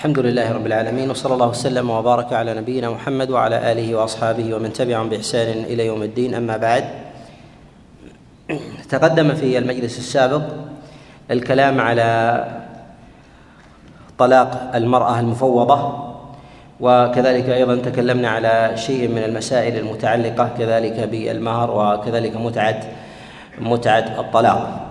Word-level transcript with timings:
الحمد 0.00 0.18
لله 0.18 0.52
رب 0.52 0.66
العالمين 0.66 1.10
وصلى 1.10 1.34
الله 1.34 1.48
وسلم 1.48 1.90
وبارك 1.90 2.32
على 2.32 2.54
نبينا 2.54 2.90
محمد 2.90 3.30
وعلى 3.30 3.72
آله 3.72 3.94
وأصحابه 3.94 4.54
ومن 4.54 4.72
تبعهم 4.72 5.08
بإحسان 5.08 5.64
إلى 5.68 5.86
يوم 5.86 6.02
الدين. 6.02 6.34
أما 6.34 6.56
بعد 6.56 6.84
تقدم 8.88 9.34
في 9.34 9.58
المجلس 9.58 9.98
السابق 9.98 10.42
الكلام 11.30 11.80
على 11.80 12.08
طلاق 14.18 14.72
المرأة 14.74 15.20
المفوضة 15.20 15.80
وكذلك 16.80 17.48
أيضا 17.48 17.76
تكلمنا 17.76 18.28
على 18.28 18.72
شيء 18.76 19.08
من 19.08 19.22
المسائل 19.22 19.76
المتعلقة 19.76 20.50
كذلك 20.58 21.08
بالمهر 21.12 21.70
وكذلك 21.70 22.36
متعة 22.36 22.80
متعة 23.58 24.20
الطلاق. 24.20 24.89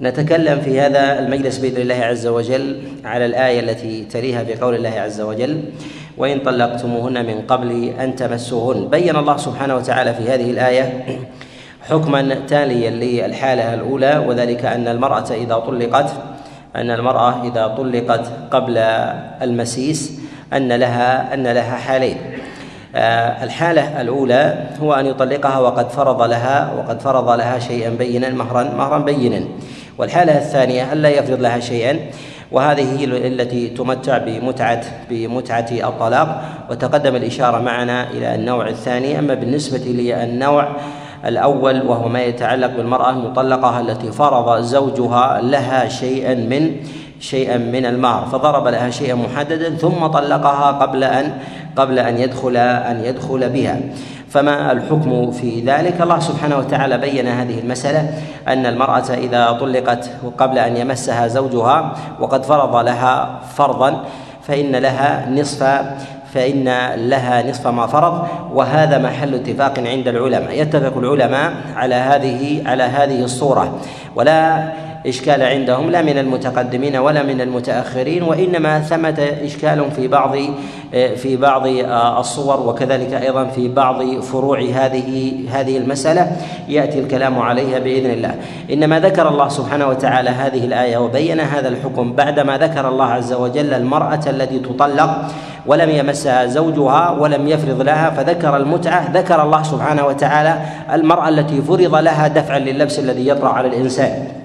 نتكلم 0.00 0.60
في 0.60 0.80
هذا 0.80 1.18
المجلس 1.18 1.58
بإذن 1.58 1.82
الله 1.82 1.94
عز 1.94 2.26
وجل 2.26 2.82
على 3.04 3.26
الآية 3.26 3.60
التي 3.60 4.04
تليها 4.04 4.42
بقول 4.42 4.74
الله 4.74 4.90
عز 4.90 5.20
وجل 5.20 5.62
وإن 6.18 6.38
طلقتموهن 6.38 7.26
من 7.26 7.40
قبل 7.40 7.84
أن 8.00 8.16
تمسوهن. 8.16 8.88
بين 8.88 9.16
الله 9.16 9.36
سبحانه 9.36 9.76
وتعالى 9.76 10.14
في 10.14 10.22
هذه 10.22 10.50
الآية 10.50 11.04
حكما 11.90 12.34
تاليا 12.48 12.90
للحالة 12.90 13.74
الأولى 13.74 14.24
وذلك 14.26 14.64
أن 14.64 14.88
المرأة 14.88 15.30
إذا 15.30 15.54
طلقت 15.54 16.10
أن 16.76 16.90
المرأة 16.90 17.46
إذا 17.46 17.66
طلقت 17.66 18.26
قبل 18.50 18.78
المسيس 19.42 20.20
أن 20.52 20.72
لها 20.72 21.34
أن 21.34 21.42
لها 21.42 21.76
حالين. 21.76 22.16
آه، 22.96 23.44
الحالة 23.44 24.00
الأولى 24.00 24.66
هو 24.80 24.94
أن 24.94 25.06
يطلقها 25.06 25.58
وقد 25.58 25.88
فرض 25.90 26.22
لها 26.22 26.72
وقد 26.78 27.00
فرض 27.00 27.30
لها 27.30 27.58
شيئا 27.58 27.90
بينا 27.90 28.28
مهرا 28.28 28.62
مهرا 28.62 28.98
بينا. 28.98 29.44
والحالة 29.98 30.38
الثانية 30.38 30.92
ألا 30.92 31.08
يفرض 31.08 31.40
لها 31.40 31.60
شيئا 31.60 31.98
وهذه 32.52 32.98
هي 32.98 33.04
التي 33.04 33.68
تمتع 33.68 34.18
بمتعة 34.18 34.84
بمتعة 35.10 35.66
الطلاق. 35.70 36.42
وتقدم 36.70 37.16
الإشارة 37.16 37.58
معنا 37.58 38.10
إلى 38.10 38.34
النوع 38.34 38.68
الثاني. 38.68 39.18
أما 39.18 39.34
بالنسبة 39.34 39.78
للنوع 39.78 40.68
الأول 41.24 41.86
وهو 41.86 42.08
ما 42.08 42.22
يتعلق 42.22 42.76
بالمرأة 42.76 43.10
المطلقة 43.10 43.80
التي 43.80 44.12
فرض 44.12 44.60
زوجها 44.60 45.40
لها 45.40 45.88
شيئا 45.88 46.34
من 46.34 46.76
شيئا 47.20 47.56
من 47.56 47.86
المهر 47.86 48.26
فضرب 48.26 48.68
لها 48.68 48.90
شيئا 48.90 49.14
محددا 49.14 49.70
ثم 49.76 50.06
طلقها 50.06 50.70
قبل 50.72 51.04
أن 51.04 51.32
قبل 51.76 51.98
أن 51.98 52.18
يدخل 52.18 52.56
أن 52.56 53.04
يدخل 53.04 53.48
بها. 53.48 53.80
فما 54.28 54.72
الحكم 54.72 55.30
في 55.30 55.60
ذلك؟ 55.60 56.00
الله 56.00 56.18
سبحانه 56.18 56.56
وتعالى 56.56 56.98
بين 56.98 57.28
هذه 57.28 57.58
المسألة 57.58 58.10
أن 58.48 58.66
المرأة 58.66 59.14
إذا 59.14 59.52
طلقت 59.52 60.10
قبل 60.38 60.58
أن 60.58 60.76
يمسها 60.76 61.26
زوجها 61.28 61.92
وقد 62.20 62.44
فرض 62.44 62.76
لها 62.76 63.40
فرضا 63.54 64.04
فإن 64.42 64.76
لها 64.76 65.30
نصف 65.30 65.62
فإن 66.34 66.64
لها 66.96 67.50
نصف 67.50 67.66
ما 67.66 67.86
فرض 67.86 68.26
وهذا 68.52 68.98
محل 68.98 69.34
اتفاق 69.34 69.78
عند 69.78 70.08
العلماء. 70.08 70.60
يتفق 70.60 70.98
العلماء 70.98 71.52
على 71.76 71.94
هذه 71.94 72.62
على 72.66 72.82
هذه 72.82 73.24
الصورة. 73.24 73.78
ولا 74.16 74.72
إشكال 75.06 75.42
عندهم 75.42 75.90
لا 75.90 76.02
من 76.02 76.18
المتقدمين 76.18 76.96
ولا 76.96 77.22
من 77.22 77.40
المتأخرين 77.40 78.22
وإنما 78.22 78.80
ثمة 78.80 79.28
إشكال 79.42 79.90
في 79.90 80.08
بعض 80.08 80.36
في 81.16 81.36
بعض 81.36 81.66
الصور 82.18 82.68
وكذلك 82.68 83.12
أيضا 83.12 83.44
في 83.44 83.68
بعض 83.68 84.20
فروع 84.20 84.60
هذه 84.60 85.34
هذه 85.50 85.76
المسألة 85.76 86.36
يأتي 86.68 86.98
الكلام 86.98 87.38
عليها 87.38 87.78
بإذن 87.78 88.10
الله. 88.10 88.34
إنما 88.72 89.00
ذكر 89.00 89.28
الله 89.28 89.48
سبحانه 89.48 89.88
وتعالى 89.88 90.30
هذه 90.30 90.64
الآية 90.64 90.96
وبين 90.96 91.40
هذا 91.40 91.68
الحكم 91.68 92.12
بعدما 92.12 92.58
ذكر 92.58 92.88
الله 92.88 93.04
عز 93.04 93.32
وجل 93.32 93.74
المرأة 93.74 94.20
التي 94.26 94.58
تطلق 94.58 95.24
ولم 95.66 95.90
يمسها 95.90 96.46
زوجها 96.46 97.10
ولم 97.10 97.48
يفرض 97.48 97.82
لها 97.82 98.10
فذكر 98.10 98.56
المتعة 98.56 99.10
ذكر 99.12 99.42
الله 99.42 99.62
سبحانه 99.62 100.06
وتعالى 100.06 100.58
المرأة 100.92 101.28
التي 101.28 101.62
فرض 101.62 101.94
لها 101.94 102.28
دفعا 102.28 102.58
للبس 102.58 102.98
الذي 102.98 103.28
يطرأ 103.28 103.48
على 103.48 103.68
الإنسان. 103.68 104.43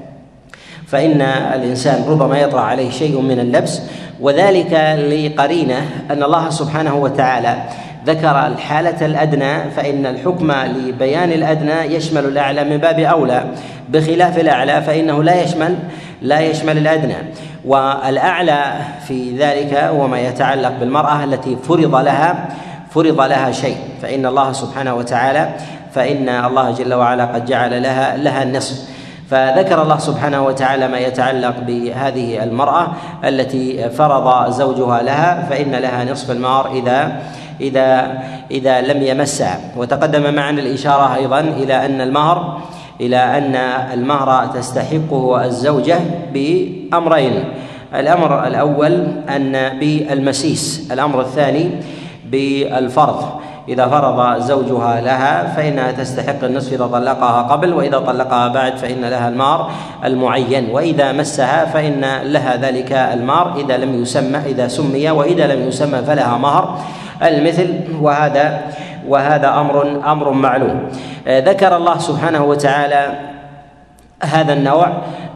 فإن 0.91 1.21
الإنسان 1.21 2.03
ربما 2.07 2.39
يطرأ 2.39 2.61
عليه 2.61 2.89
شيء 2.89 3.21
من 3.21 3.39
اللبس 3.39 3.81
وذلك 4.19 4.73
لقرينة 5.11 5.85
أن 6.11 6.23
الله 6.23 6.49
سبحانه 6.49 6.95
وتعالى 6.95 7.63
ذكر 8.05 8.47
الحالة 8.47 9.05
الأدنى 9.05 9.71
فإن 9.75 10.05
الحكم 10.05 10.51
لبيان 10.51 11.31
الأدنى 11.31 11.95
يشمل 11.95 12.25
الأعلى 12.25 12.63
من 12.63 12.77
باب 12.77 12.99
أولى. 12.99 13.43
بخلاف 13.89 14.39
الأعلى 14.39 14.81
فإنه 14.81 15.23
لا 15.23 15.43
يشمل 15.43 15.75
لا 16.21 16.39
يشمل 16.39 16.77
الأدنى. 16.77 17.15
والأعلى 17.65 18.73
في 19.07 19.37
ذلك 19.37 19.73
هو 19.73 20.07
ما 20.07 20.19
يتعلق 20.19 20.71
بالمرأة 20.79 21.23
التي 21.23 21.57
فرض 21.67 21.95
لها 21.95 22.47
فرض 22.89 23.21
لها 23.21 23.51
شيء. 23.51 23.77
فإن 24.01 24.25
الله 24.25 24.51
سبحانه 24.51 24.95
وتعالى 24.95 25.49
فإن 25.93 26.29
الله 26.29 26.71
جل 26.71 26.93
وعلا 26.93 27.25
قد 27.25 27.45
جعل 27.45 27.83
لها 27.83 28.17
لها 28.17 28.43
النصف. 28.43 28.98
فذكر 29.29 29.81
الله 29.81 29.97
سبحانه 29.97 30.45
وتعالى 30.45 30.87
ما 30.87 30.99
يتعلق 30.99 31.55
بهذه 31.67 32.43
المرأة 32.43 32.87
التي 33.25 33.89
فرض 33.89 34.51
زوجها 34.51 35.01
لها 35.01 35.47
فإن 35.49 35.71
لها 35.71 36.11
نصف 36.11 36.31
المهر 36.31 36.71
إذا 36.71 37.21
إذا 37.61 38.17
إذا 38.51 38.81
لم 38.81 39.03
يمسها. 39.03 39.59
وتقدم 39.77 40.33
معنا 40.33 40.61
الإشارة 40.61 41.15
أيضا 41.15 41.39
إلى 41.39 41.85
أن 41.85 42.01
المهر 42.01 42.57
إلى 43.01 43.17
أن 43.17 43.55
المهر 43.93 44.47
تستحقه 44.47 45.45
الزوجة 45.45 45.99
بأمرين. 46.33 47.43
الأمر 47.95 48.47
الأول 48.47 49.07
أن 49.29 49.79
بالمسيس 49.79 50.91
الأمر 50.91 51.21
الثاني 51.21 51.69
بالفرض. 52.25 53.39
إذا 53.69 53.87
فرض 53.87 54.41
زوجها 54.41 55.01
لها 55.01 55.53
فإنها 55.55 55.91
تستحق 55.91 56.43
النصف 56.43 56.73
إذا 56.73 56.87
طلقها 56.87 57.41
قبل 57.41 57.73
وإذا 57.73 57.97
طلقها 57.97 58.47
بعد 58.47 58.77
فإن 58.77 59.05
لها 59.05 59.29
المار 59.29 59.71
المعين. 60.05 60.69
وإذا 60.71 61.11
مسها 61.11 61.65
فإن 61.65 62.01
لها 62.23 62.55
ذلك 62.57 62.91
المار 62.91 63.55
إذا 63.57 63.77
لم 63.77 64.01
يسمى 64.01 64.37
إذا 64.37 64.67
سمي 64.67 65.09
وإذا 65.09 65.47
لم 65.47 65.67
يسمى 65.67 65.97
فلها 66.01 66.37
مهر. 66.37 66.79
المثل 67.23 67.73
وهذا 68.01 68.61
وهذا 69.07 69.47
أمر 69.47 70.01
أمر 70.11 70.31
معلوم. 70.31 70.89
ذكر 71.27 71.77
الله 71.77 71.97
سبحانه 71.97 72.43
وتعالى 72.43 73.19
هذا 74.23 74.53
النوع 74.53 74.87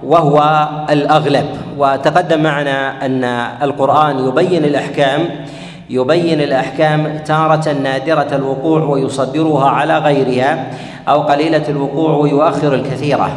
وهو 0.04 0.68
الأغلب. 0.90 1.46
وتقدم 1.78 2.44
معنا 2.44 3.06
أن 3.06 3.24
القرآن 3.62 4.28
يبين 4.28 4.66
الأحكام 4.66 5.22
يبين 5.94 6.42
الأحكام 6.42 7.18
تارة 7.26 7.72
نادرة 7.72 8.36
الوقوع 8.36 8.84
ويصدرها 8.84 9.70
على 9.70 9.98
غيرها 9.98 10.68
أو 11.08 11.22
قليلة 11.22 11.64
الوقوع 11.70 12.12
ويؤخر 12.12 12.74
الكثيرة. 12.76 13.32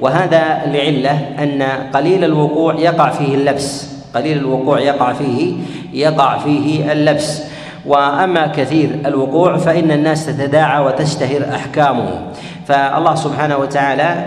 وهذا 0.00 0.62
لعلة 0.66 1.20
أن 1.38 1.62
قليل 1.94 2.24
الوقوع 2.24 2.74
يقع 2.74 3.10
فيه 3.10 3.34
اللبس. 3.34 3.88
قليل 4.14 4.38
الوقوع 4.38 4.80
يقع 4.80 5.12
فيه 5.12 5.52
يقع 5.92 6.38
فيه 6.38 6.92
اللبس. 6.92 7.42
وأما 7.86 8.46
كثير 8.46 8.90
الوقوع 9.06 9.56
فإن 9.56 9.90
الناس 9.90 10.26
تتداعى 10.26 10.84
وتشتهر 10.84 11.54
أحكامه. 11.54 12.20
فالله 12.68 13.14
سبحانه 13.14 13.56
وتعالى 13.56 14.26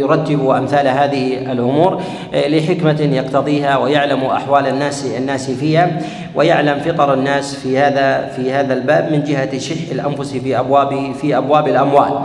يرتب 0.00 0.48
أمثال 0.48 0.88
هذه 0.88 1.52
الأمور 1.52 2.02
آه، 2.34 2.48
لحكمة 2.48 3.00
يقتضيها 3.00 3.76
ويعلم 3.76 4.24
أحوال 4.24 4.66
الناس 4.66 5.06
الناس 5.06 5.50
فيها 5.50 6.00
ويعلم 6.34 6.78
فطر 6.78 7.14
الناس 7.14 7.54
في 7.54 7.78
هذا 7.78 8.26
في 8.36 8.52
هذا 8.52 8.74
الباب 8.74 9.12
من 9.12 9.24
جهة 9.24 9.58
شح 9.58 9.90
الأنفس 9.92 10.32
في 10.32 10.58
أبواب 10.58 11.12
في 11.20 11.36
أبواب 11.36 11.68
الأموال. 11.68 12.20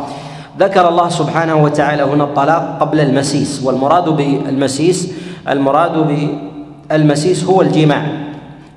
ذكر 0.59 0.89
الله 0.89 1.09
سبحانه 1.09 1.63
وتعالى 1.63 2.03
هنا 2.03 2.23
الطلاق 2.23 2.77
قبل 2.79 2.99
المسيس 2.99 3.63
والمراد 3.63 4.09
بالمسيس 4.09 5.13
المراد 5.49 6.27
بالمسيس 6.89 7.43
هو 7.43 7.61
الجماع 7.61 8.03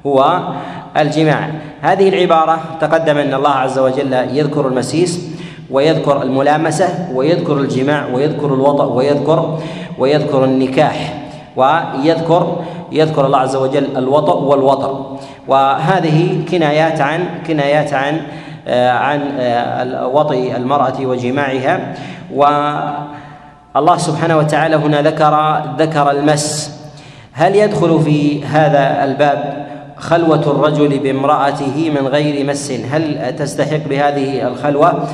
هو 0.06 0.48
الجماع. 0.96 1.50
هذه 1.82 2.08
العبارة 2.08 2.60
تقدم 2.80 3.18
أن 3.18 3.34
الله 3.34 3.50
عز 3.50 3.78
وجل 3.78 4.12
يذكر 4.12 4.68
المسيس 4.68 5.35
ويذكر 5.70 6.22
الملامسة 6.22 7.08
ويذكر 7.14 7.58
الجماع 7.58 8.06
ويذكر 8.14 8.54
الوضع 8.54 8.84
ويذكر 8.84 9.58
ويذكر 9.98 10.44
النكاح 10.44 11.14
ويذكر 11.56 12.56
يذكر 12.92 13.26
الله 13.26 13.38
عز 13.38 13.56
وجل 13.56 13.96
الوطأ 13.96 14.34
والوطر 14.34 15.16
وهذه 15.48 16.44
كنايات 16.50 17.00
عن 17.00 17.24
كنايات 17.46 17.92
عن 17.92 18.20
آه، 18.68 18.90
عن 18.90 19.20
آه، 19.38 20.06
وطئ 20.06 20.56
المرأة 20.56 20.94
وجماعها. 21.00 21.94
والله 22.34 23.96
سبحانه 23.96 24.36
وتعالى 24.38 24.76
هنا 24.76 25.02
ذكر 25.02 25.62
ذكر 25.78 26.10
المس. 26.10 26.76
هل 27.32 27.56
يدخل 27.56 28.00
في 28.00 28.44
هذا 28.44 29.04
الباب 29.04 29.66
خلوة 29.98 30.42
الرجل 30.50 30.98
بامرأته 30.98 31.90
من 31.90 32.08
غير 32.08 32.46
مس. 32.46 32.72
هل 32.90 33.36
تستحق 33.36 33.88
بهذه 33.88 34.48
الخلوة؟ 34.48 35.08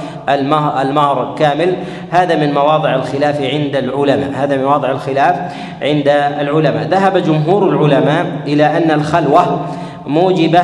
المهر 0.80 1.34
كامل. 1.38 1.76
هذا 2.10 2.36
من 2.36 2.54
مواضع 2.54 2.94
الخلاف 2.94 3.40
عند 3.40 3.76
العلماء. 3.76 4.30
هذا 4.34 4.56
من 4.56 4.64
مواضع 4.64 4.90
الخلاف 4.90 5.36
عند 5.82 6.08
العلماء. 6.40 6.88
ذهب 6.88 7.16
جمهور 7.16 7.68
العلماء 7.68 8.26
إلى 8.46 8.66
أن 8.76 8.90
الخلوة 8.90 9.66
موجبة 10.06 10.62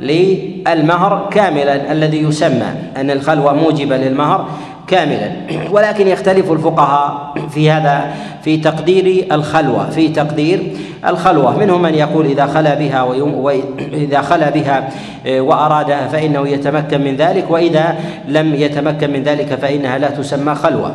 للمهر 0.00 1.28
كاملا 1.30 1.92
الذي 1.92 2.22
يسمى 2.22 2.72
أن 2.96 3.10
الخلوة 3.10 3.52
موجبة 3.52 3.96
للمهر. 3.96 4.48
كاملا. 4.88 5.30
ولكن 5.70 6.08
يختلف 6.08 6.52
الفقهاء 6.52 7.34
في 7.50 7.70
هذا 7.70 8.14
في 8.42 8.56
تقدير 8.56 9.26
الخلوة 9.32 9.90
في 9.90 10.08
تقدير 10.08 10.72
الخلوة. 11.06 11.58
منهم 11.58 11.82
من 11.82 11.94
يقول 11.94 12.26
إذا 12.26 12.46
خلا 12.46 12.74
بها 12.74 13.02
وإذا 13.02 14.22
خلا 14.22 14.50
بها 14.50 14.88
آه، 15.26 15.40
وأرادها 15.40 16.08
فإنه 16.08 16.48
يتمكن 16.48 17.00
من 17.00 17.16
ذلك 17.16 17.50
وإذا 17.50 17.94
لم 18.28 18.54
يتمكن 18.54 19.10
من 19.10 19.22
ذلك 19.22 19.54
فإنها 19.54 19.98
لا 19.98 20.10
تسمى 20.10 20.54
خلوة. 20.54 20.94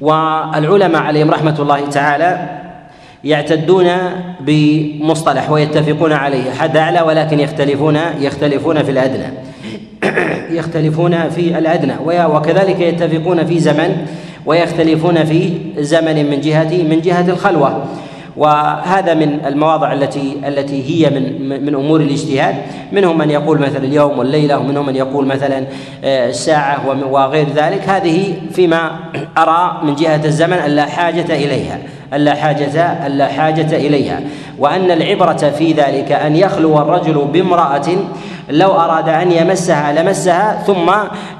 والعلماء 0.00 1.02
عليهم 1.02 1.30
رحمة 1.30 1.56
الله 1.58 1.86
تعالى 1.86 2.58
يعتدون 3.24 3.86
بمصطلح 4.40 5.50
ويتفقون 5.50 6.12
عليه 6.12 6.50
حد 6.50 6.76
أعلى 6.76 7.00
ولكن 7.00 7.40
يختلفون 7.40 7.98
يختلفون 8.20 8.82
في 8.82 8.90
الأدنى 8.90 9.32
يختلفون 10.50 11.28
في 11.28 11.58
الأدنى 11.58 11.94
وكذلك 12.06 12.80
يتفقون 12.80 13.46
في 13.46 13.58
زمن 13.58 14.06
ويختلفون 14.46 15.24
في 15.24 15.52
زمن 15.78 16.30
من 16.30 16.40
جهة 16.40 16.82
من 16.82 17.00
جهة 17.00 17.30
الخلوة. 17.30 17.84
وهذا 18.36 19.14
من 19.14 19.46
المواضع 19.46 19.92
التي 19.92 20.36
التي 20.46 20.82
هي 20.90 21.10
من 21.10 21.48
من 21.64 21.74
أمور 21.74 22.00
الاجتهاد. 22.00 22.54
منهم 22.92 23.18
من 23.18 23.30
يقول 23.30 23.58
مثلا 23.58 23.84
اليوم 23.84 24.18
والليلة 24.18 24.58
ومنهم 24.58 24.86
من 24.86 24.96
يقول 24.96 25.26
مثلا 25.26 25.64
آه، 26.04 26.28
الساعة 26.28 27.06
وغير 27.10 27.46
ذلك. 27.54 27.88
هذه 27.88 28.34
فيما 28.52 28.90
أرى 29.38 29.80
من 29.84 29.94
جهة 29.94 30.24
الزمن 30.24 30.56
لا 30.66 30.86
حاجة 30.86 31.34
إليها. 31.34 31.78
ألا 32.14 32.34
حاجة 32.34 33.06
ألا 33.06 33.26
حاجة 33.26 33.76
إليها. 33.76 34.20
وأن 34.58 34.90
العبرة 34.90 35.52
في 35.58 35.72
ذلك 35.72 36.12
أن 36.12 36.36
يخلو 36.36 36.78
الرجل 36.78 37.28
بامرأة 37.32 37.86
لو 38.50 38.70
أراد 38.70 39.08
أن 39.08 39.32
يمسها 39.32 40.02
لمسها 40.02 40.62
ثم 40.66 40.90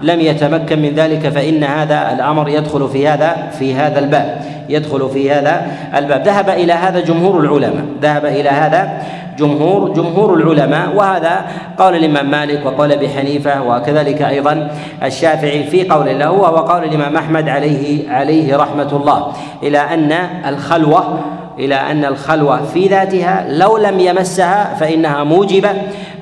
لم 0.02 0.20
يتمكن 0.20 0.78
من 0.82 0.94
ذلك 0.94 1.28
فإن 1.28 1.64
هذا 1.64 2.12
الأمر 2.12 2.48
يدخل 2.48 2.88
في 2.88 3.08
هذا 3.08 3.50
في 3.58 3.74
هذا 3.74 3.98
الباب 3.98 4.40
يدخل 4.68 5.08
في 5.08 5.30
هذا 5.30 5.66
الباب. 5.96 6.22
ذهب 6.22 6.48
إلى 6.48 6.72
هذا 6.72 7.00
جمهور 7.00 7.40
العلماء 7.40 7.84
ذهب 8.02 8.26
إلى 8.26 8.48
هذا 8.48 9.02
جمهور 9.38 9.92
جمهور 9.94 10.34
العلماء. 10.34 10.96
وهذا 10.96 11.46
قول 11.78 11.94
الإمام 11.96 12.30
مالك 12.30 12.66
وقول 12.66 12.92
أبي 12.92 13.08
حنيفة 13.08 13.62
وكذلك 13.62 14.22
أيضا 14.22 14.70
الشافعي 15.02 15.64
في 15.64 15.88
قول 15.88 16.18
له 16.18 16.30
وهو 16.30 16.56
قول 16.56 16.84
الإمام 16.84 17.16
أحمد 17.16 17.48
عليه 17.48 18.10
عليه 18.10 18.56
رحمة 18.56 18.90
الله. 18.92 19.32
إلى 19.62 19.78
أن 19.78 20.12
الخلوه 20.46 21.18
إلى 21.58 21.74
أن 21.74 22.04
الخلوة 22.04 22.62
في 22.62 22.86
ذاتها 22.86 23.46
لو 23.48 23.76
لم 23.76 24.00
يمسها 24.00 24.74
فإنها 24.74 25.24
موجبه 25.24 25.70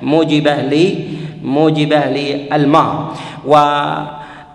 موجبة 0.02 0.54
لي 0.54 1.04
موجبة 1.44 1.98
للمهر 1.98 3.12
و 3.46 3.56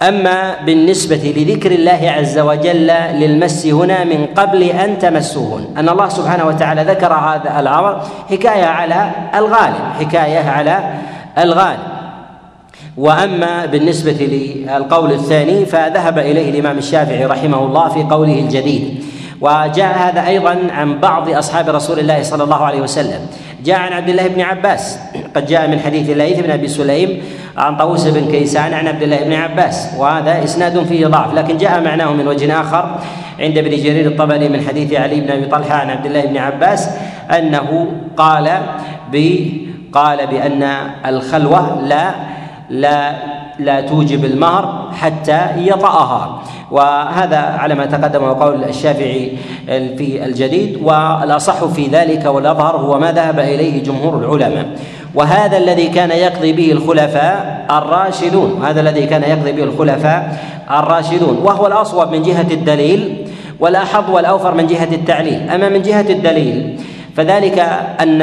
أما 0.01 0.55
بالنسبة 0.65 1.33
لذكر 1.37 1.71
الله 1.71 1.99
عز 2.17 2.39
وجل 2.39 2.91
للمس 3.13 3.65
هنا 3.65 4.03
من 4.03 4.25
قبل 4.35 4.63
أن 4.63 4.99
تمسوهن 4.99 5.77
أن 5.77 5.89
الله 5.89 6.09
سبحانه 6.09 6.45
وتعالى 6.47 6.83
ذكر 6.83 7.13
هذا 7.13 7.59
الأمر 7.59 8.01
حكاية 8.29 8.65
على 8.65 9.11
الغالب 9.35 9.83
حكاية 9.99 10.49
على 10.49 10.93
الغالب. 11.37 11.79
وأما 12.97 13.65
بالنسبة 13.65 14.11
للقول 14.11 15.11
الثاني 15.11 15.65
فذهب 15.65 16.17
إليه 16.17 16.49
الإمام 16.49 16.77
الشافعي 16.77 17.25
رحمه 17.25 17.65
الله 17.65 17.89
في 17.89 18.03
قوله 18.03 18.39
الجديد. 18.39 19.03
وجاء 19.41 19.97
هذا 19.97 20.27
أيضا 20.27 20.57
عن 20.71 20.99
بعض 20.99 21.29
أصحاب 21.29 21.69
رسول 21.69 21.99
الله 21.99 22.23
صلى 22.23 22.43
الله 22.43 22.65
عليه 22.65 22.81
وسلم. 22.81 23.27
جاء 23.65 23.79
عن 23.79 23.93
عبد 23.93 24.09
الله 24.09 24.27
بن 24.27 24.41
عباس. 24.41 24.99
قد 25.35 25.45
جاء 25.45 25.67
من 25.67 25.79
حديث 25.79 26.09
الليث 26.09 26.39
بن 26.39 26.51
أبي 26.51 26.67
سليم 26.67 27.21
عن 27.57 27.77
طاووس 27.77 28.07
بن 28.07 28.31
كيسان 28.31 28.73
عن 28.73 28.87
عبد 28.87 29.03
الله 29.03 29.23
بن 29.23 29.33
عباس. 29.33 29.89
وهذا 29.97 30.43
إسناد 30.43 30.83
فيه 30.83 31.07
ضعف 31.07 31.33
لكن 31.33 31.57
جاء 31.57 31.81
معناه 31.81 32.13
من 32.13 32.27
وجه 32.27 32.61
آخر 32.61 32.99
عند 33.39 33.57
ابن 33.57 33.69
جرير 33.69 34.05
الطبري 34.05 34.49
من 34.49 34.61
حديث 34.67 34.93
علي 34.93 35.21
بن 35.21 35.31
أبي 35.31 35.45
طلحة 35.45 35.75
عن 35.75 35.89
عبد 35.89 36.05
الله 36.05 36.21
بن 36.25 36.37
عباس 36.37 36.89
أنه 37.37 37.91
قال 38.17 38.49
ب 39.11 39.45
قال 39.93 40.27
بأن 40.27 40.63
الخلوة 41.05 41.81
لا 41.81 42.11
لا 42.69 43.15
لا 43.59 43.81
توجب 43.81 44.25
المهر 44.25 44.91
حتى 45.01 45.41
يطأها. 45.57 46.40
وهذا 46.71 47.37
على 47.37 47.75
ما 47.75 47.85
تقدم 47.85 48.25
قول 48.25 48.63
الشافعي 48.63 49.31
في 49.67 50.25
الجديد 50.25 50.79
والأصح 50.83 51.65
في 51.65 51.87
ذلك 51.87 52.25
والأظهر 52.25 52.75
هو 52.75 52.99
ما 52.99 53.11
ذهب 53.11 53.39
إليه 53.39 53.83
جمهور 53.83 54.17
العلماء. 54.17 54.65
وهذا 55.15 55.57
الذي 55.57 55.87
كان 55.87 56.11
يقضي 56.11 56.53
به 56.53 56.71
الخلفاء 56.71 57.65
الراشدون 57.69 58.63
هذا 58.63 58.81
الذي 58.81 59.05
كان 59.05 59.23
يقضي 59.23 59.51
به 59.51 59.63
الخلفاء 59.63 60.39
الراشدون. 60.71 61.37
وهو 61.43 61.67
الأصوب 61.67 62.11
من 62.11 62.21
جهة 62.21 62.47
الدليل 62.51 63.27
والأحظ 63.59 64.09
والأوفر 64.09 64.53
من 64.53 64.67
جهة 64.67 64.89
التعليل. 64.91 65.49
أما 65.49 65.69
من 65.69 65.81
جهة 65.81 66.09
الدليل 66.09 66.79
فذلك 67.15 67.59
أن 68.01 68.21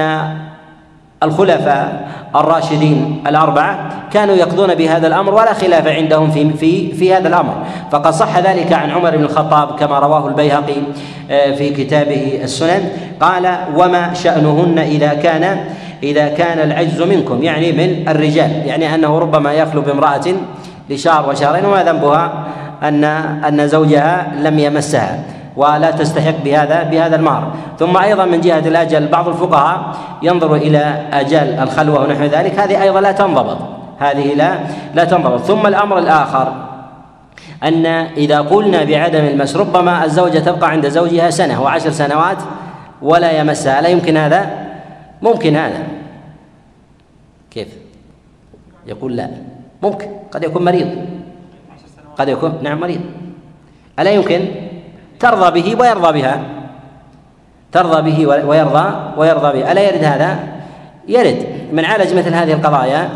الخلفاء 1.23 2.09
الراشدين 2.37 3.23
الأربعة 3.27 3.89
كانوا 4.13 4.35
يقضون 4.35 4.75
بهذا 4.75 5.07
الأمر 5.07 5.35
ولا 5.35 5.53
خلاف 5.53 5.87
عندهم 5.87 6.31
في 6.31 6.53
في 6.53 6.93
في 6.93 7.15
هذا 7.15 7.29
الأمر. 7.29 7.55
فقد 7.91 8.13
صح 8.13 8.39
ذلك 8.39 8.73
عن 8.73 8.91
عمر 8.91 9.17
بن 9.17 9.25
الخطاب 9.25 9.79
كما 9.79 9.99
رواه 9.99 10.29
البيهقي 10.29 10.77
آه، 11.31 11.55
في 11.55 11.71
كتابه 11.71 12.41
السنن. 12.43 12.89
قال 13.21 13.57
وما 13.77 14.15
شأنهن 14.15 14.79
إذا 14.79 15.15
كان 15.15 15.65
إذا 16.03 16.29
كان 16.29 16.59
العجز 16.59 17.03
منكم. 17.03 17.43
يعني 17.43 17.73
من 17.73 18.09
الرجال. 18.09 18.51
يعني 18.67 18.95
أنه 18.95 19.19
ربما 19.19 19.53
يخلو 19.53 19.81
بامرأة 19.81 20.25
لشهر 20.91 21.29
وشهرين 21.29 21.65
وما 21.65 21.83
ذنبها 21.83 22.45
أن 22.83 23.05
أن 23.45 23.69
زوجها 23.69 24.33
لم 24.43 24.59
يمسها. 24.59 25.38
ولا 25.59 25.91
تستحق 25.91 26.35
بهذا 26.45 26.83
بهذا 26.83 27.17
المهر. 27.17 27.53
ثم 27.79 27.97
أيضا 27.97 28.25
من 28.25 28.41
جهة 28.41 28.59
الأجل 28.59 29.09
بعض 29.09 29.29
الفقهاء 29.29 29.97
ينظر 30.23 30.55
إلى 30.55 31.09
اجال 31.13 31.59
الخلوة 31.59 32.01
ونحو 32.01 32.25
ذلك. 32.25 32.59
هذه 32.59 32.83
أيضا 32.83 33.01
لا 33.01 33.13
تنضبط. 33.13 33.59
هذه 33.99 34.35
لا 34.35 34.59
لا 34.95 35.05
تنضبط. 35.05 35.41
ثم 35.41 35.67
الأمر 35.67 35.99
الآخر 35.99 36.53
أن 37.65 37.87
إذا 38.17 38.41
قلنا 38.41 38.85
بعدم 38.85 39.25
المس 39.25 39.57
ربما 39.57 40.05
الزوجة 40.05 40.39
تبقى 40.39 40.71
عند 40.71 40.89
زوجها 40.89 41.31
سنة 41.31 41.63
وعشر 41.63 41.91
سنوات 41.91 42.39
ولا 43.03 43.31
يمسها 43.33 43.81
لا 43.81 43.89
يمكن 43.89 44.17
هذا؟ 44.17 44.51
ممكن 45.23 45.57
هذا. 45.57 45.83
كيف؟ 47.51 47.69
يقول 48.87 49.17
لا. 49.17 49.31
ممكن. 49.83 50.07
قد 50.31 50.45
يكون 50.45 50.65
مريض. 50.65 50.89
قد 52.19 52.29
يكون 52.29 52.59
نعم 52.63 52.81
مريض. 52.81 53.01
ألا 53.99 54.11
يمكن؟ 54.11 54.68
ترضى 55.21 55.61
به 55.61 55.81
ويرضى 55.81 56.21
بها. 56.21 56.41
ترضى 57.73 58.11
به 58.11 58.27
ويرضى 58.27 58.87
ويرضى 59.17 59.59
بها. 59.59 59.73
ألا 59.73 59.81
يرد 59.81 60.05
هذا؟ 60.05 60.39
يرد. 61.09 61.47
من 61.73 61.85
عالج 61.85 62.15
مثل 62.15 62.35
هذه 62.35 62.53
القضايا 62.53 63.09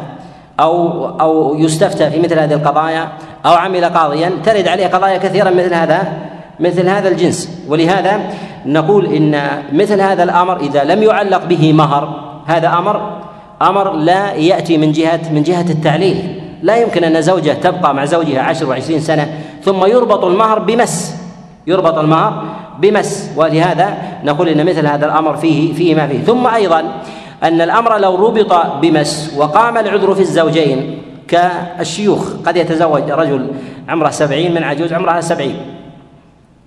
أو 0.61 1.07
أو 1.21 1.57
يستفتى 1.59 2.11
في 2.11 2.21
مثل 2.21 2.39
هذه 2.39 2.55
القضايا 2.55 3.09
أو 3.47 3.53
عمل 3.53 3.85
قاضيا 3.85 4.33
ترد 4.45 4.69
عليه 4.69 4.87
قضايا 4.87 5.19
كثيرة 5.19 5.51
مثل 5.51 5.75
هذا 5.75 6.13
مثل 6.61 6.89
هذا 6.89 7.09
الجنس. 7.09 7.65
ولهذا 7.69 8.21
نقول 8.67 9.07
إن 9.07 9.63
مثل 9.73 10.01
هذا 10.01 10.23
الأمر 10.23 10.61
إذا 10.61 10.85
لم 10.85 11.03
يعلق 11.03 11.45
به 11.45 11.73
مهر 11.73 12.21
هذا 12.47 12.69
أمر 12.69 13.19
أمر 13.63 13.93
لا 13.93 14.33
يأتي 14.33 14.79
من 14.79 14.93
جهة 14.93 15.21
من 15.33 15.43
جهة 15.43 15.71
التعليل. 15.71 16.43
لا 16.63 16.77
يمكن 16.77 17.05
أن 17.05 17.23
زوجة 17.23 17.53
تبقى 17.53 17.95
مع 17.95 18.05
زوجها 18.05 18.41
عشر 18.41 18.69
وعشرين 18.69 19.01
سنة 19.01 19.29
ثم 19.65 19.85
يربط 19.87 20.25
المهر 20.25 20.59
بمس. 20.59 21.22
يربط 21.67 21.99
المهر 21.99 22.45
بمس 22.79 23.33
ولهذا 23.37 23.97
نقول 24.25 24.49
إن 24.49 24.67
مثل 24.67 24.87
هذا 24.87 25.07
الأمر 25.07 25.37
فيه 25.37 25.75
فيه 25.75 25.95
ما 25.95 26.07
فيه. 26.07 26.23
ثم 26.25 26.47
أيضا 26.47 26.81
أن 27.43 27.61
الأمر 27.61 27.99
لو 27.99 28.27
ربط 28.27 28.67
بمس 28.83 29.35
وقام 29.37 29.79
العذر 29.79 30.15
في 30.15 30.21
الزوجين 30.21 30.99
كالشيوخ. 31.29 32.33
قد 32.47 32.57
يتزوج 32.57 33.11
رجل 33.11 33.47
عمره 33.89 34.11
سبعين 34.11 34.55
من 34.55 34.63
عجوز 34.63 34.93
عمرها 34.93 35.21
سبعين. 35.21 35.57